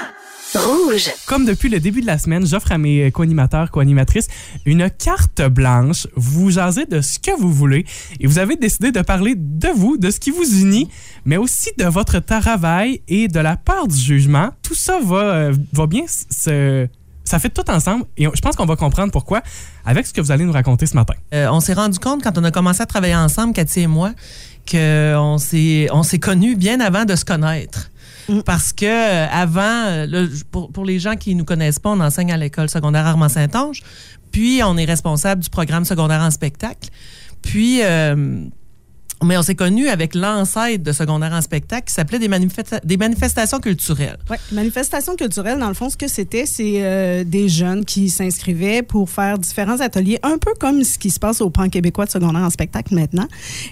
[0.56, 1.12] Rouge.
[1.26, 4.28] Comme depuis le début de la semaine, j'offre à mes co-animateurs, co-animatrices
[4.66, 6.08] une carte blanche.
[6.16, 7.86] Vous jasez de ce que vous voulez
[8.20, 10.90] et vous avez décidé de parler de vous, de ce qui vous unit,
[11.26, 14.50] mais aussi de votre travail et de la peur du jugement.
[14.62, 16.88] Tout ça va, euh, va bien se
[17.26, 19.42] ça fait tout ensemble et je pense qu'on va comprendre pourquoi
[19.86, 21.14] avec ce que vous allez nous raconter ce matin.
[21.34, 24.12] Euh, on s'est rendu compte quand on a commencé à travailler ensemble, Cathy et moi,
[24.70, 27.90] qu'on s'est on s'est connus bien avant de se connaître.
[28.46, 32.38] Parce que euh, avant, euh, pour, les gens qui nous connaissent pas, on enseigne à
[32.38, 33.84] l'école secondaire Armand-Saint-Onge,
[34.32, 36.90] puis on est responsable du programme secondaire en spectacle.
[37.42, 38.46] Puis euh,
[39.26, 42.98] mais on s'est connus avec l'ancêtre de secondaire en spectacle qui s'appelait des, manifesta- des
[42.98, 44.18] manifestations culturelles.
[44.30, 48.82] Oui, manifestation culturelle, dans le fond, ce que c'était, c'est euh, des jeunes qui s'inscrivaient
[48.82, 52.12] pour faire différents ateliers, un peu comme ce qui se passe au Pan québécois de
[52.12, 53.28] secondaire en spectacle maintenant.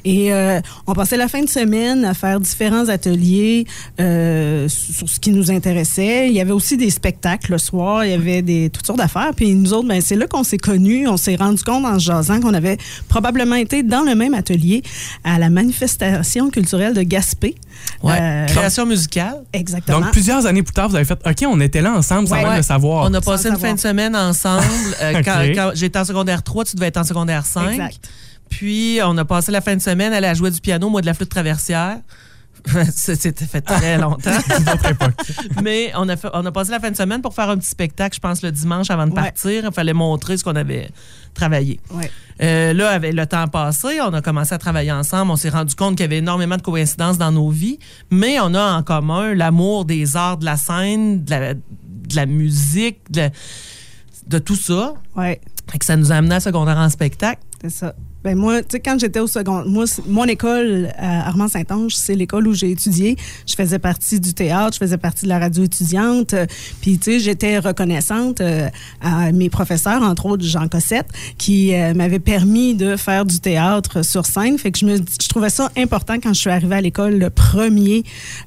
[0.06, 3.66] Et euh, on passait la fin de semaine à faire différents ateliers
[4.00, 6.28] euh, sur ce qui nous intéressait.
[6.28, 9.32] Il y avait aussi des spectacles le soir, il y avait des, toutes sortes d'affaires.
[9.36, 12.40] Puis nous autres, ben, c'est là qu'on s'est connus, on s'est rendu compte en jasant
[12.40, 12.78] qu'on avait
[13.10, 14.82] probablement été dans le même atelier
[15.24, 17.56] à la manifestation culturelle de Gaspé.
[18.02, 18.18] Ouais.
[18.20, 19.44] Euh, Création musicale.
[19.52, 20.00] Exactement.
[20.00, 22.42] Donc, plusieurs années plus tard, vous avez fait OK, on était là ensemble sans Ouais,
[22.42, 22.58] même ouais.
[22.58, 23.10] le savoir.
[23.10, 23.70] On a passé une savoir.
[23.70, 24.64] fin de semaine ensemble.
[25.02, 27.72] Euh, quand j'étais en secondaire 3, tu devais être en secondaire 5.
[27.72, 28.10] Exact.
[28.50, 31.06] Puis, on a passé la fin de semaine, elle a joué du piano, moi de
[31.08, 31.98] la flûte traversière.
[32.94, 34.30] C'était fait très longtemps.
[35.64, 37.70] Mais on a, fait- on a passé la fin de semaine pour faire un petit
[37.70, 39.22] spectacle, je pense, le dimanche avant de Ouais.
[39.22, 39.64] partir.
[39.66, 40.90] Il fallait montrer ce qu'on avait
[41.34, 41.80] travaillé.
[41.92, 42.12] Ouais.
[42.42, 45.32] Euh, là, avec le temps passé, on a commencé à travailler ensemble.
[45.32, 47.80] On s'est rendu compte qu'il y avait énormément de coïncidences dans nos vies,
[48.12, 52.26] mais on a en commun l'amour des arts de la scène, de la, de la
[52.26, 53.30] musique, de,
[54.28, 54.94] de tout ça.
[55.16, 55.42] Ouais.
[55.72, 57.42] Fait que ça nous a amené à secondaire en spectacle.
[57.62, 57.94] C'est ça.
[58.24, 62.48] Ben moi, tu sais, quand j'étais au secondaire, moi, mon école à Armand-Saint-Onge, c'est l'école
[62.48, 63.16] où j'ai étudié.
[63.48, 66.36] Je faisais partie du théâtre, je faisais partie de la radio étudiante.
[66.36, 66.46] euh,
[66.82, 68.70] Puis, tu sais, j'étais reconnaissante euh,
[69.02, 71.08] à mes professeurs, entre autres Jean Cossette,
[71.40, 74.60] qui euh, m'avait permis de faire du théâtre sur scène.
[74.60, 77.16] Fait que je me, je trouvais ça important quand je suis arrivée à l'école.
[77.18, 78.04] Le premier,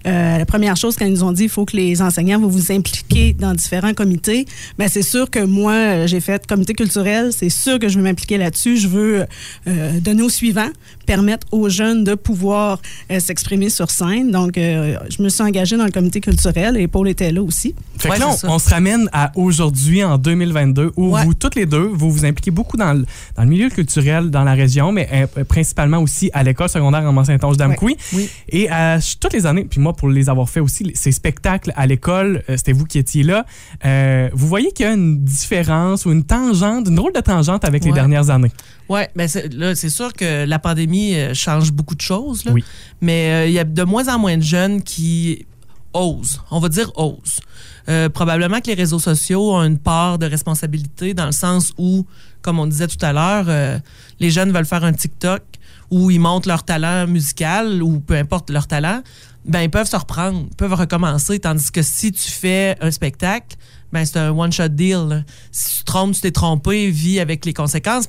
[0.06, 2.46] euh, la première chose quand ils nous ont dit, il faut que les enseignants vont
[2.46, 4.46] vous impliquer dans différents comités.
[4.78, 7.32] Ben c'est sûr que moi, euh, j'ai fait comité culturel.
[7.36, 8.76] C'est sûr que je veux m'impliquer là-dessus.
[8.76, 10.68] Je veux euh, donner au suivant,
[11.06, 14.30] permettre aux jeunes de pouvoir euh, s'exprimer sur scène.
[14.30, 17.74] Donc, euh, je me suis engagée dans le comité culturel et Paul était là aussi.
[17.98, 21.24] Fait que Ouais, là, c'est on, se ramène à aujourd'hui, en 2022, où Ouais.
[21.24, 23.04] vous, toutes les deux, vous vous impliquez beaucoup dans le,
[23.36, 27.12] dans le milieu culturel dans la région, mais euh, principalement aussi à l'école secondaire en
[27.12, 27.96] Mont-Saint-Onge-d'Amqui.
[28.12, 28.28] Oui.
[28.48, 31.86] Et euh, toutes les années, puis moi, pour les avoir fait aussi, ces spectacles à
[31.86, 33.44] l'école, euh, c'était vous qui étiez là.
[33.84, 37.64] euh, vous voyez qu'il y a une différence ou une tangente, une drôle de tangente
[37.64, 38.50] avec les dernières années?
[38.88, 42.44] Oui, mais c'est- là, c'est sûr que la pandémie euh, change beaucoup de choses.
[42.44, 42.52] là.
[42.52, 42.64] Oui.
[43.00, 45.46] Mais euh, il y a de moins en moins de jeunes qui
[45.92, 46.40] osent.
[46.50, 47.40] On va dire osent.
[47.88, 52.06] Euh, probablement que les réseaux sociaux ont une part de responsabilité dans le sens où,
[52.42, 53.78] comme on disait tout à l'heure, euh,
[54.20, 55.42] les jeunes veulent faire un TikTok
[55.90, 59.02] où ils montrent leur talent musical ou peu importe leur talent,
[59.44, 61.38] ben ils peuvent se reprendre, peuvent recommencer.
[61.38, 63.56] Tandis que si tu fais un spectacle,
[63.92, 65.24] ben c'est un one-shot deal.
[65.52, 68.08] Si tu te trompes, tu t'es trompé, vis avec les conséquences.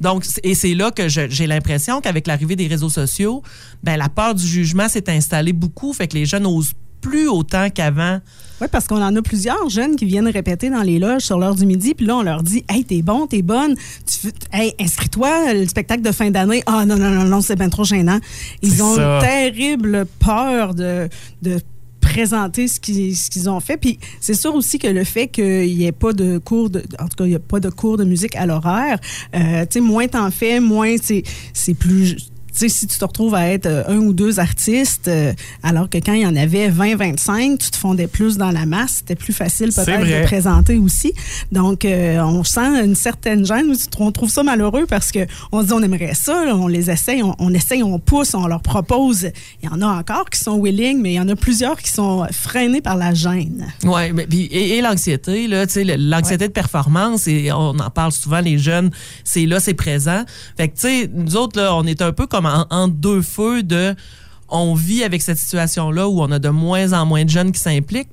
[0.00, 3.42] Donc, et c'est là que j'ai l'impression qu'avec l'arrivée des réseaux sociaux,
[3.82, 7.68] ben, la peur du jugement s'est installée beaucoup, fait que les jeunes n'osent plus autant
[7.68, 8.20] qu'avant.
[8.60, 11.54] Oui, parce qu'on en a plusieurs jeunes qui viennent répéter dans les loges sur l'heure
[11.54, 13.74] du midi, puis là, on leur dit Hey, t'es bon, t'es bonne,
[14.06, 16.62] tu, hey, inscris-toi, le spectacle de fin d'année.
[16.66, 18.18] Ah, non, non, non, non, c'est bien trop gênant.
[18.62, 19.16] Ils ont ça.
[19.16, 21.08] une terrible peur de.
[21.42, 21.60] de
[22.14, 23.76] présenter ce qu'ils ont fait.
[23.76, 27.08] Puis c'est sûr aussi que le fait qu'il n'y ait pas de cours, de, en
[27.08, 29.00] tout cas, il n'y a pas de cours de musique à l'horaire,
[29.34, 32.16] euh, tu sais, moins t'en fais, moins c'est plus...
[32.54, 35.32] Tu sais, si tu te retrouves à être euh, un ou deux artistes, euh,
[35.64, 38.64] alors que quand il y en avait 20, 25, tu te fondais plus dans la
[38.64, 41.12] masse, c'était plus facile peut-être de présenter aussi.
[41.52, 43.74] Donc, euh, on sent une certaine gêne.
[43.98, 46.90] On trouve ça malheureux parce que on se dit on aimerait ça, là, on les
[46.90, 49.28] essaye, on, on essaye, on pousse, on leur propose.
[49.62, 51.90] Il y en a encore qui sont willing, mais il y en a plusieurs qui
[51.90, 53.66] sont freinés par la gêne.
[53.84, 57.70] Ouais, mais puis- et, et l'anxiété, là, tu sais, le- l'anxiété de performance, et on
[57.78, 58.90] en parle souvent, les jeunes,
[59.24, 60.24] c'est là, c'est présent.
[60.56, 63.22] Fait que, tu sais, nous autres, là, on est un peu comme en, entre deux
[63.22, 63.94] feux de.
[64.48, 67.60] On vit avec cette situation-là où on a de moins en moins de jeunes qui
[67.60, 68.10] s'impliquent.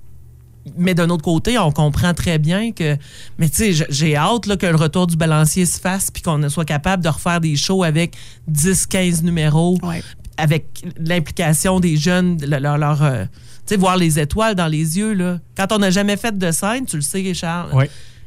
[0.77, 2.95] Mais d'un autre côté, on comprend très bien que.
[3.39, 6.47] Mais tu sais, j'ai hâte là, que le retour du balancier se fasse puis qu'on
[6.49, 8.15] soit capable de refaire des shows avec
[8.47, 10.03] 10, 15 numéros Ouais.
[10.37, 10.65] avec
[10.99, 15.13] l'implication des jeunes, le- leur, leur, euh, tu sais, voir les étoiles dans les yeux.
[15.13, 15.39] Là.
[15.57, 17.85] Quand on n'a jamais fait de scène, tu le sais, Charles, Oui.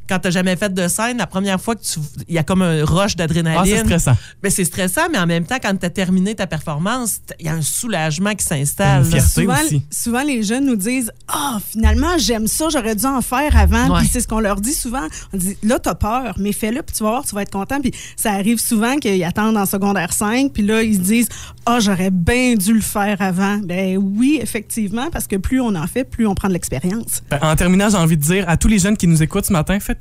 [0.08, 1.98] Quand t'as jamais fait de scène, la première fois que tu.
[2.28, 3.78] Il y a comme un rush Ah, c'est d'adrénaline.
[3.84, 4.16] stressant.
[4.42, 7.48] mais c'est stressant, mais en même temps, quand tu as terminé ta performance, il y
[7.48, 9.04] a un soulagement qui s'installe.
[9.20, 9.82] Souvent, aussi.
[9.90, 13.88] souvent, les jeunes nous disent Ah, finalement, j'aime ça, j'aurais dû en faire avant.
[13.94, 14.00] Ouais.
[14.00, 15.06] Puis c'est ce qu'on leur dit souvent.
[15.32, 17.80] On dit Là, t'as peur, mais fais-le, puis tu vas voir, tu vas être content.
[17.80, 21.28] Puis ça arrive souvent qu'ils attendent en secondaire 5, puis là, ils se disent
[21.66, 23.58] Ah, j'aurais bien dû le faire avant.
[23.58, 27.22] Ben oui, effectivement, parce que plus on en fait, plus on prend de l'expérience.
[27.30, 29.52] Ben, En terminant, j'ai envie de dire à tous les jeunes qui nous écoutent ce
[29.52, 29.93] matin, faites,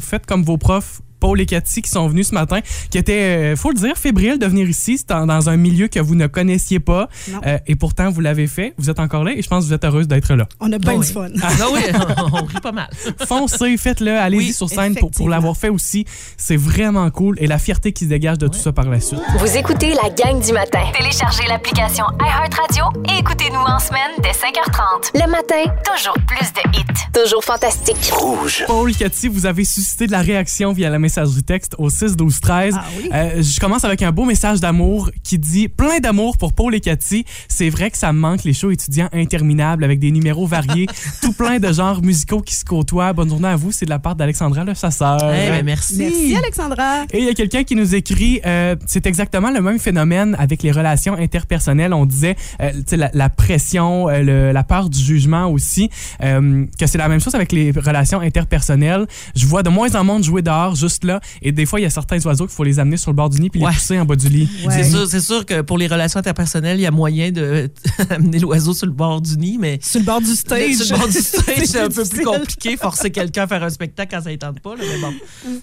[0.00, 1.02] faites comme vos profs.
[1.20, 4.38] Paul et Cathy qui sont venus ce matin, qui étaient, euh, faut le dire, fébriles
[4.38, 4.98] de venir ici.
[4.98, 7.08] C'est dans, dans un milieu que vous ne connaissiez pas.
[7.46, 8.74] Euh, et pourtant, vous l'avez fait.
[8.78, 10.48] Vous êtes encore là et je pense que vous êtes heureuse d'être là.
[10.58, 11.06] On a bien oui.
[11.06, 11.28] du fun.
[11.42, 11.80] Ah oui,
[12.32, 12.88] on rit pas mal.
[13.26, 16.06] Foncez, faites-le, allez-y Oui, sur scène pour, l'avoir fait aussi.
[16.36, 19.20] C'est vraiment cool et la fierté qui se dégage de tout ça par la suite.
[19.38, 20.82] Vous écoutez la gang du matin.
[20.96, 25.10] Téléchargez l'application iHeartRadio et écoutez-nous en semaine dès 5h30.
[25.14, 27.10] Le matin, toujours plus de hits.
[27.12, 28.10] Toujours fantastique.
[28.12, 28.64] Rouge.
[28.66, 31.09] Paul, Cathy, vous avez suscité de la réaction via la messagerie
[31.42, 32.74] texte au 6 12 13.
[32.78, 33.10] Ah oui?
[33.12, 36.80] Euh, je commence avec un beau message d'amour qui dit plein d'amour pour Paul et
[36.80, 37.24] Cathy.
[37.48, 40.86] C'est vrai que ça me manque les shows étudiants interminables avec des numéros variés,
[41.22, 43.12] tout plein de genres musicaux qui se côtoient.
[43.12, 45.18] Bonne journée à vous, c'est de la part d'Alexandra, là, sa sœur.
[45.22, 45.96] Eh ben, merci.
[45.98, 47.04] Merci, Alexandra.
[47.12, 50.62] Et il y a quelqu'un qui nous écrit, euh, c'est exactement le même phénomène avec
[50.62, 51.92] les relations interpersonnelles.
[51.94, 56.98] On disait, euh, la, la pression, euh, le- la peur du jugement aussi, que c'est
[56.98, 59.06] la même chose avec les relations interpersonnelles.
[59.34, 61.20] Je vois de moins en moins de jouer dehors, juste là.
[61.42, 63.30] Et des fois, il y a certains oiseaux qu'il faut les amener sur le bord
[63.30, 63.70] du nid puis Ouais.
[63.70, 64.48] les pousser en bas du lit.
[64.66, 64.72] Ouais.
[64.82, 67.70] C'est sûr, c'est sûr que pour les relations interpersonnelles, il y a moyen de
[68.10, 70.74] amener l'oiseau sur le bord du nid, mais Sur le bord du stage.
[70.76, 72.76] sur le bord du stage, c'est un peu plus compliqué.
[72.76, 75.14] Forcer quelqu'un à faire un spectacle quand ça ne tente pas, là, mais bon.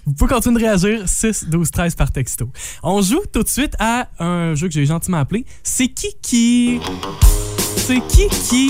[0.05, 2.49] Vous pouvez continuer de réagir 6 12 13 par texto.
[2.83, 6.79] On joue tout de suite à un jeu que j'ai gentiment appelé C'est qui qui
[7.77, 8.69] C'est qui qui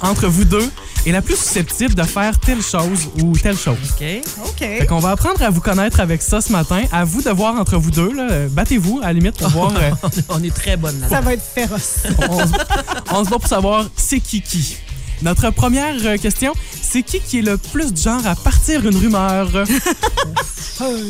[0.00, 0.68] entre vous deux
[1.06, 3.76] est la plus susceptible de faire telle chose ou telle chose.
[3.98, 4.04] OK?
[4.46, 4.58] OK.
[4.58, 6.82] Fait qu'on va apprendre à vous connaître avec ça ce matin.
[6.92, 8.12] À vous de voir entre vous deux.
[8.12, 8.46] là.
[8.50, 9.72] Battez-vous à la limite pour voir.
[9.76, 9.90] euh,
[10.28, 12.04] On est très bonne là Ça va être féroce.
[12.28, 12.52] on, se-
[13.12, 14.76] on se bat pour savoir c'est qui qui.
[15.20, 18.96] Notre première euh, question, c'est qui qui est le plus du genre à partir une
[18.96, 19.48] rumeur?
[19.56, 19.64] Euh,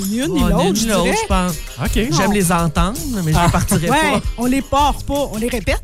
[0.08, 1.16] ni une ni Oh, l'autre, je l'autre, dirais.
[1.22, 1.52] je pense.
[1.84, 2.16] OK.
[2.16, 4.20] J'aime les entendre, mais je ne partirai Ouais, pas.
[4.38, 5.82] on les part pas, on les répète.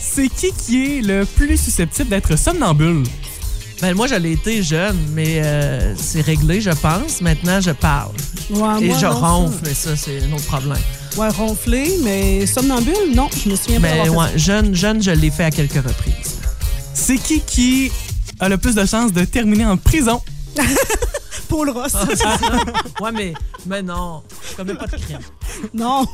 [0.00, 3.04] C'est qui qui est le plus susceptible d'être somnambule?
[3.80, 7.20] Ben, moi, je l'ai été jeune, mais euh, c'est réglé, je pense.
[7.20, 8.12] Maintenant, je parle.
[8.50, 9.12] Ouais, Et moi, je non,
[9.44, 10.78] ronfle, mais ça, c'est un autre problème.
[11.16, 15.30] Ouais, ronfler, mais somnambule, non, je me souviens pas Mais ouais, jeune, jeune, je l'ai
[15.30, 16.38] fait à quelques reprises.
[16.92, 17.92] C'est qui qui
[18.40, 20.20] a le plus de chances de terminer en prison?
[21.48, 21.94] Paul Ross.
[23.00, 23.32] Ouais, mais,
[23.66, 25.18] mais non, je commets pas de crime.
[25.74, 26.06] Non.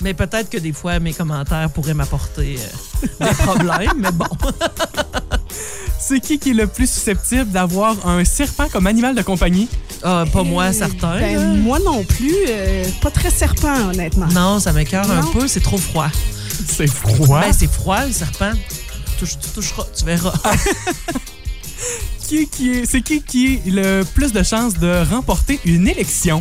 [0.00, 4.26] Mais peut-être que des fois, mes commentaires pourraient m'apporter euh, des problèmes, mais bon.
[5.98, 9.68] C'est qui qui est le plus susceptible d'avoir un serpent comme animal de compagnie?
[10.02, 11.14] Ah, pas moi, certain.
[11.14, 11.20] là.
[11.20, 14.26] Ben, moi non plus, euh, pas très serpent, honnêtement.
[14.28, 15.30] Non, ça m'écœure un Non.
[15.30, 16.08] peu, c'est trop froid.
[16.66, 17.40] C'est froid?
[17.42, 18.52] Ben, c'est froid, le serpent.
[19.18, 20.32] Touche- tu toucheras, tu verras.
[22.28, 26.40] Qui qui est, c'est qui qui a le plus de chances de remporter une élection?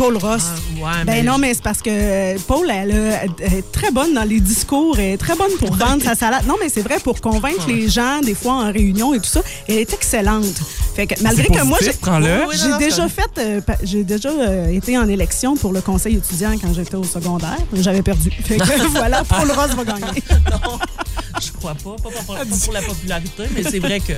[0.00, 0.44] Paul Ross.
[0.46, 3.90] Ah, ouais, Ben non, mais c'est parce que euh, Paul, elle, a- elle est très
[3.90, 6.46] bonne dans les discours, elle est très bonne pour vendre sa salade.
[6.46, 9.42] Non, mais c'est vrai, pour convaincre les gens, des fois en réunion et tout ça,
[9.68, 10.46] elle est excellente.
[10.96, 12.24] Fait que malgré que moi, j'ai prends-le.
[12.24, 15.70] Oui, oui, non, j'ai non, déjà fait, euh, j'ai déjà euh, été en élection pour
[15.74, 17.58] le conseil étudiant quand j'étais au secondaire.
[17.74, 18.30] J'avais perdu.
[18.42, 20.22] Fait que voilà, Paul Ross va gagner.
[20.50, 20.78] Non,
[21.40, 21.96] je crois pas.
[22.02, 24.12] Pas, pas- pas- pas pour la popularité, mais c'est vrai que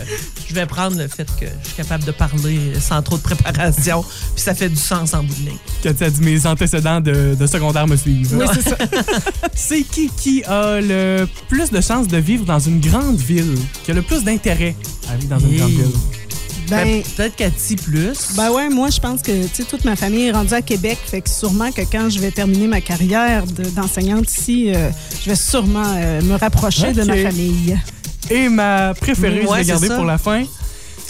[0.48, 4.02] je vais prendre le fait que je suis capable de parler sans trop de préparation,
[4.02, 5.58] puis ça fait du sens en bout de ligne.
[5.82, 8.36] Que tu as dit mes antécédents de, de secondaire me suivent.
[8.38, 8.76] Oui, c'est ça.
[9.54, 13.54] C'est qui qui a le plus de chances de vivre dans une grande ville?
[13.84, 14.74] Qui a le plus d'intérêt
[15.10, 15.90] à vivre dans une grande ville?
[16.76, 18.34] Ben, peut-être Cathy plus.
[18.36, 20.98] Ben ouais, moi je pense que tu sais toute ma famille est rendue à Québec,
[21.04, 24.90] fait que sûrement que quand je vais terminer ma carrière de- d'enseignante ici, euh,
[25.24, 27.78] je vais sûrement euh, me rapprocher de ma famille.
[28.30, 29.96] Et ma préférée, ouais, je c'est ça.
[29.96, 30.44] pour la fin.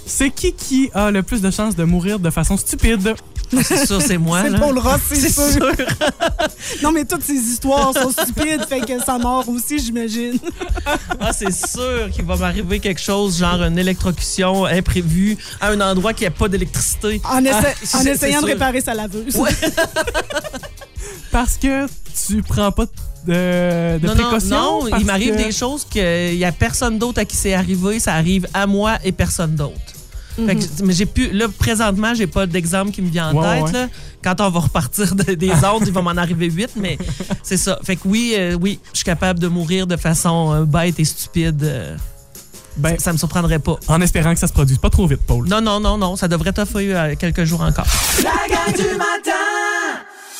[0.04, 3.14] C'est qui qui a le plus de chances de mourir de façon stupide?
[3.62, 4.42] C'est sûr, c'est moi.
[4.44, 4.58] C'est là.
[4.58, 5.52] Paul Ross, c'est C'est sûr.
[5.52, 5.86] sûr.
[6.82, 10.38] non mais toutes ces histoires sont stupides, fait que ça mort aussi, j'imagine.
[11.20, 16.12] Ah, c'est sûr qu'il va m'arriver quelque chose, genre une électrocution imprévue à un endroit
[16.14, 17.20] qui n'a pas d'électricité.
[17.24, 19.36] En, essa- Ah, en essayant de réparer sa laveuse.
[19.36, 19.50] Ouais.
[21.30, 21.86] Parce que
[22.26, 22.84] tu prends pas
[23.26, 24.48] de, de non, non, précautions?
[24.82, 27.54] non, parce il m'arrive que- des choses qu'il n'y a personne d'autre à qui c'est
[27.54, 27.98] arrivé.
[28.00, 29.74] Ça arrive à moi et personne d'autre.
[30.34, 33.54] Fait que, mais j'ai pu, là, présentement, j'ai pas d'exemple qui me vient en Ouais,
[33.56, 33.64] tête.
[33.64, 33.72] ouais.
[33.72, 33.88] Là.
[34.24, 36.96] Quand on va repartir de- des autres, il va m'en arriver huit, mais
[37.42, 37.78] c'est ça.
[37.84, 41.04] Fait que oui, euh, oui, je suis capable de mourir de façon euh, bête et
[41.04, 41.62] stupide.
[41.64, 41.96] euh.
[42.78, 43.76] Ben- ça me surprendrait pas.
[43.88, 45.46] En espérant que ça se produise pas trop vite, Paul.
[45.46, 47.86] Non, non, non, non, ça devrait t'offrir euh, quelques jours encore.
[48.22, 49.36] La gang du matin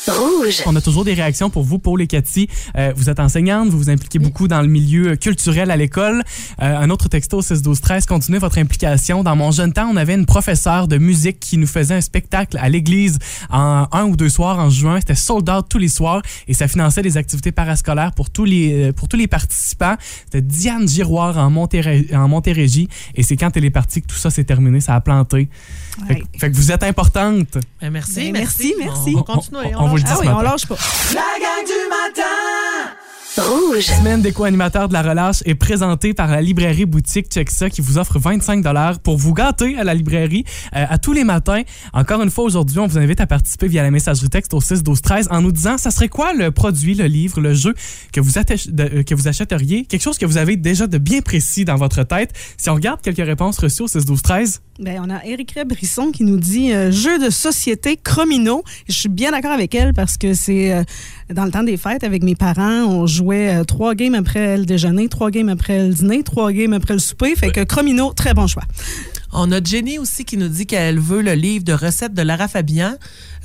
[0.07, 0.61] Rouge.
[0.65, 2.49] On a toujours des réactions pour vous, Paul et Cathy.
[2.77, 6.23] Euh, vous êtes enseignante, vous vous impliquez beaucoup dans le milieu culturel à l'école.
[6.61, 9.23] Euh, un autre texto au 6 12 13 continuez votre implication.
[9.23, 12.57] Dans mon jeune temps, on avait une professeure de musique qui nous faisait un spectacle
[12.59, 13.17] à l'église
[13.49, 14.99] en un ou deux soirs en juin.
[14.99, 18.89] C'était sold out tous les soirs et ça finançait des activités parascolaires pour tous les
[18.89, 19.95] euh, pour tous les participants.
[20.25, 24.17] C'était Diane Giroir en Montérégie, en Montérégie et c'est quand elle est partie que tout
[24.17, 25.47] ça s'est terminé, ça a planté.
[26.07, 26.23] Fait, que- Ouais.
[26.39, 27.57] fait que vous êtes importante.
[27.81, 28.73] Ben, merci, Ben, merci.
[28.79, 29.15] merci, merci.
[29.79, 30.75] On vous le Ah ce oui, on lâche pas.
[31.13, 32.29] La gang du matin
[33.35, 33.85] Rouge.
[33.85, 37.81] semaine des co-animateurs de la relâche est présentée par la librairie boutique Check ça qui
[37.81, 38.63] vous offre 25
[39.01, 41.63] pour vous gâter à la librairie euh, à tous les matins.
[41.93, 44.83] Encore une fois aujourd'hui, on vous invite à participer via la messagerie texte au 6
[44.83, 47.73] 12 13 en nous disant ça serait quoi le produit, le livre, le jeu
[48.11, 51.21] que vous, de- euh, que vous achèteriez, quelque chose que vous avez déjà de bien
[51.21, 52.33] précis dans votre tête.
[52.57, 56.11] Si on regarde quelques réponses reçues au 6 12 13, Ben, on a Éric Brisson
[56.11, 58.63] qui nous dit euh, jeu de société Cromino.
[58.87, 60.83] Je suis bien d'accord avec elle parce que c'est euh,
[61.31, 64.65] dans le temps des fêtes avec mes parents, on jouait euh, trois games après le
[64.65, 67.35] déjeuner, trois games après le dîner, trois games après le souper.
[67.35, 68.63] Fait que Cromino, très bon choix.
[69.31, 72.47] On a Jenny aussi qui nous dit qu'elle veut le livre de recettes de Lara
[72.47, 72.95] Fabian.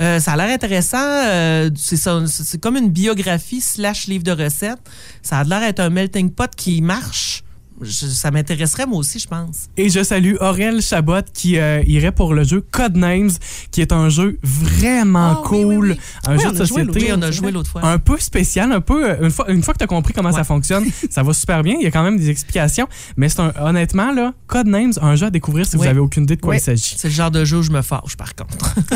[0.01, 0.99] Euh, ça a l'air intéressant.
[0.99, 4.81] euh, c'est comme une biographie slash livre de recettes.
[5.23, 7.43] Ça a l'air d'être un melting pot qui marche.
[7.81, 9.69] Je- ça m'intéresserait moi aussi, je pense.
[9.77, 13.31] Et je salue Aurel Chabot qui euh, irait pour le jeu Codenames,
[13.71, 15.97] qui est un jeu vraiment Ah, cool, oui, oui.
[16.27, 17.13] un Oui, jeu de société.
[17.13, 17.85] On a joué l'autre fois.
[17.85, 20.33] un peu spécial, un peu euh, une fois une fois que tu as compris comment
[20.33, 23.41] ça fonctionne, ça va super bien, il y a quand même des explications, mais c'est
[23.41, 25.83] un honnêtement là, Codenames, un jeu à découvrir si Oui.
[25.83, 26.57] vous avez aucune idée de quoi Oui.
[26.59, 26.95] il s'agit.
[26.99, 28.75] C'est le genre de jeu où je me fâche, par contre.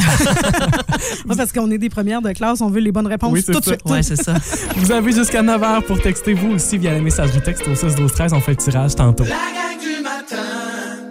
[1.28, 3.62] Ouais, parce qu'on est des premières de classe, on veut les bonnes réponses tout de
[3.64, 3.80] suite.
[3.86, 4.34] Ouais, c'est ça.
[4.76, 8.12] Vous avez jusqu'à 9h pour texter vous aussi via la messagerie texte au 6 12
[8.12, 9.24] 13, on fait le tirage tantôt.
[9.24, 9.36] La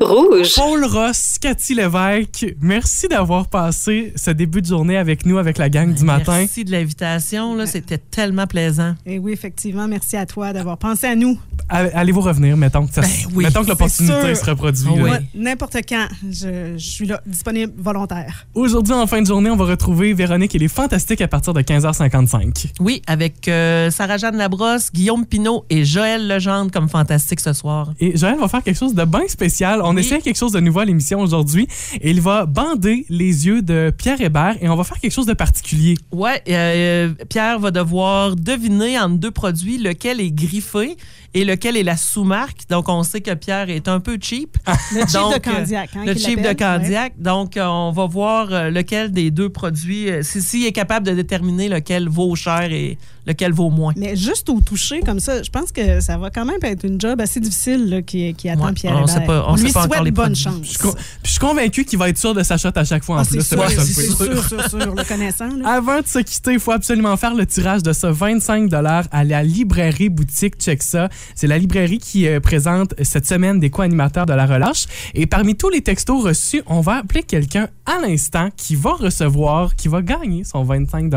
[0.01, 0.53] Rouge.
[0.55, 5.69] Paul Ross, Cathy Lévesque, merci d'avoir passé ce début de journée avec nous avec la
[5.69, 6.37] gang du matin.
[6.39, 7.55] Merci de l'invitation.
[7.55, 7.65] là.
[7.67, 8.95] C'était tellement plaisant.
[9.05, 11.39] Et oui, effectivement, merci à toi d'avoir pensé à nous.
[11.69, 14.89] Allez- Allez-vous revenir mettons que ça, Ben oui, mettons que l'opportunité se reproduit.
[14.89, 15.09] Oui.
[15.35, 18.47] N'importe quand, je, je suis là, disponible, volontaire.
[18.55, 21.61] Aujourd'hui, en fin de journée, on va retrouver Véronique et les Fantastiques à partir de
[21.61, 22.71] 15h55.
[22.79, 27.93] Oui, avec euh, Sarah-Jeanne Labrosse, Guillaume Pinault et Joël Legendre comme fantastique ce soir.
[27.99, 29.81] Et Joël va faire quelque chose de bien spécial.
[29.83, 30.01] On Oui.
[30.01, 31.67] essaie quelque chose de nouveau à l'émission aujourd'hui.
[32.01, 35.25] Et il va bander les yeux de Pierre Hébert et on va faire quelque chose
[35.25, 35.97] de particulier.
[36.11, 40.97] Ouais, euh, Pierre va devoir deviner entre deux produits lequel est griffé
[41.33, 42.67] et lequel est la sous-marque.
[42.69, 44.57] Donc, on sait que Pierre est un peu cheap.
[44.93, 45.89] Le cheap Donc, de Candiac.
[45.95, 46.53] hein, le cheap de.
[46.53, 47.13] Candiac.
[47.17, 51.07] Donc, euh, on va voir euh, lequel des deux produits, euh, si- s'il est capable
[51.07, 53.93] de déterminer lequel vaut cher et lequel vaut moins.
[53.97, 56.99] Mais juste au toucher comme ça, je pense que ça va quand même être une
[56.99, 59.71] job assez difficile là, qui, qui attend Ouais, Pierre on sait pas- on sait lui
[59.71, 60.55] pas encore souhaite les bonne chance.
[60.63, 62.83] Je suis, con- puis je suis convaincu qu'il va être sûr de sa shot à
[62.83, 63.41] chaque fois en Ah, plus.
[63.41, 65.47] c'est sûr, sûr, sûr, sûr, le connaissant.
[65.55, 65.69] là.
[65.75, 68.69] Avant de se quitter, il faut absolument faire le tirage de ce 25
[69.11, 71.09] à la librairie boutique Check ça.
[71.35, 74.85] C'est la librairie qui euh, présente cette semaine des co-animateurs de la relâche.
[75.13, 79.75] Et parmi tous les textos reçus, on va appeler quelqu'un à l'instant qui va recevoir,
[79.75, 81.11] qui va gagner son 25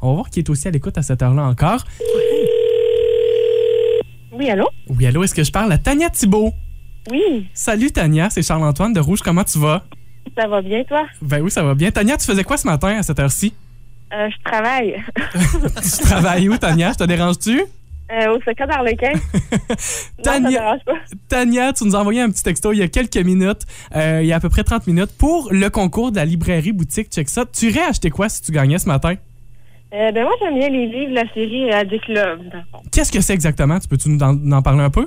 [0.00, 1.84] On va voir qui est aussi à l'écoute à cette heure-là encore.
[4.32, 4.68] Oui, allô?
[4.88, 6.52] Oui, allô, est-ce que je parle à Tania Thibault?
[7.10, 9.84] Oui, Salut Tania, c'est Charles-Antoine de Rouge, comment tu vas?
[10.38, 11.04] ça va bien, toi?
[11.20, 11.90] Ben oui, ça va bien.
[11.90, 13.52] Tania, tu faisais quoi ce matin à cette heure-ci?
[14.14, 15.02] Euh, je travaille
[15.82, 16.92] tu travailles où, Tania?
[16.92, 17.62] Je te dérange-tu?
[18.12, 19.12] euh, au secret d'Arlequin.
[19.12, 20.76] non, ça Tania-.
[21.28, 23.62] Tania, tu nous as envoyé un petit texto il y a quelques minutes,
[23.96, 26.72] euh, il y a à peu près 30 minutes, pour le concours de la librairie
[26.72, 27.44] boutique Check ça.
[27.46, 29.14] Tu irais acheter quoi si tu gagnais ce matin?
[29.94, 32.40] Euh, ben moi, j'aime bien les livres la série euh, Addict Love.
[32.90, 33.78] Qu'est-ce que c'est exactement?
[33.78, 35.06] Tu peux-tu nous en, nous en parler un peu?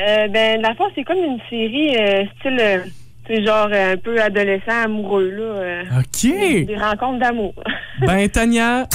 [0.00, 2.78] Euh, ben, fond, c'est comme une série euh, style, euh,
[3.26, 5.42] c'est genre euh, un peu adolescent, amoureux, là.
[5.42, 6.22] euh, OK!
[6.66, 7.54] Des rencontres d'amour.
[8.06, 8.86] Ben, Tania,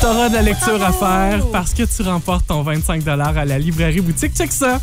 [0.00, 4.00] t'auras de la lecture à faire parce que tu remportes ton 25 à la librairie
[4.00, 4.78] boutique Check ça.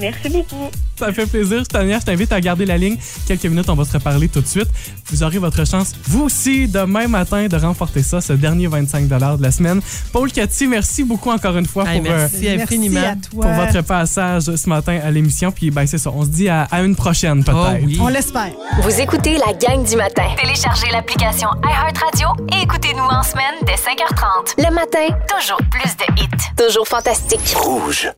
[0.00, 0.70] Merci beaucoup.
[0.98, 1.66] Ça fait plaisir.
[1.66, 2.96] Tania, je t'invite à garder la ligne.
[3.26, 4.68] Quelques minutes, on va se reparler tout de suite.
[5.10, 9.42] Vous aurez votre chance, vous aussi, demain matin, de remporter ça, ce dernier 25 de
[9.42, 9.80] la semaine.
[10.12, 13.00] Paul Cathy, merci beaucoup encore une fois Hey, pour, euh, merci infiniment.
[13.00, 13.42] à toi.
[13.46, 15.50] pour votre passage ce matin à l'émission.
[15.50, 16.10] Puis, ben, c'est ça.
[16.14, 17.58] On se dit à, à une prochaine, peut-être.
[17.80, 17.98] Oh oui.
[18.00, 18.52] On l'espère.
[18.82, 20.24] Vous écoutez la gang du matin.
[20.40, 24.54] Téléchargez l'application iHeartRadio et écoutez-nous en semaine dès 5h30.
[24.58, 26.28] Le matin, toujours plus de hits.
[26.56, 27.40] Toujours fantastique.
[27.56, 28.12] Rouge.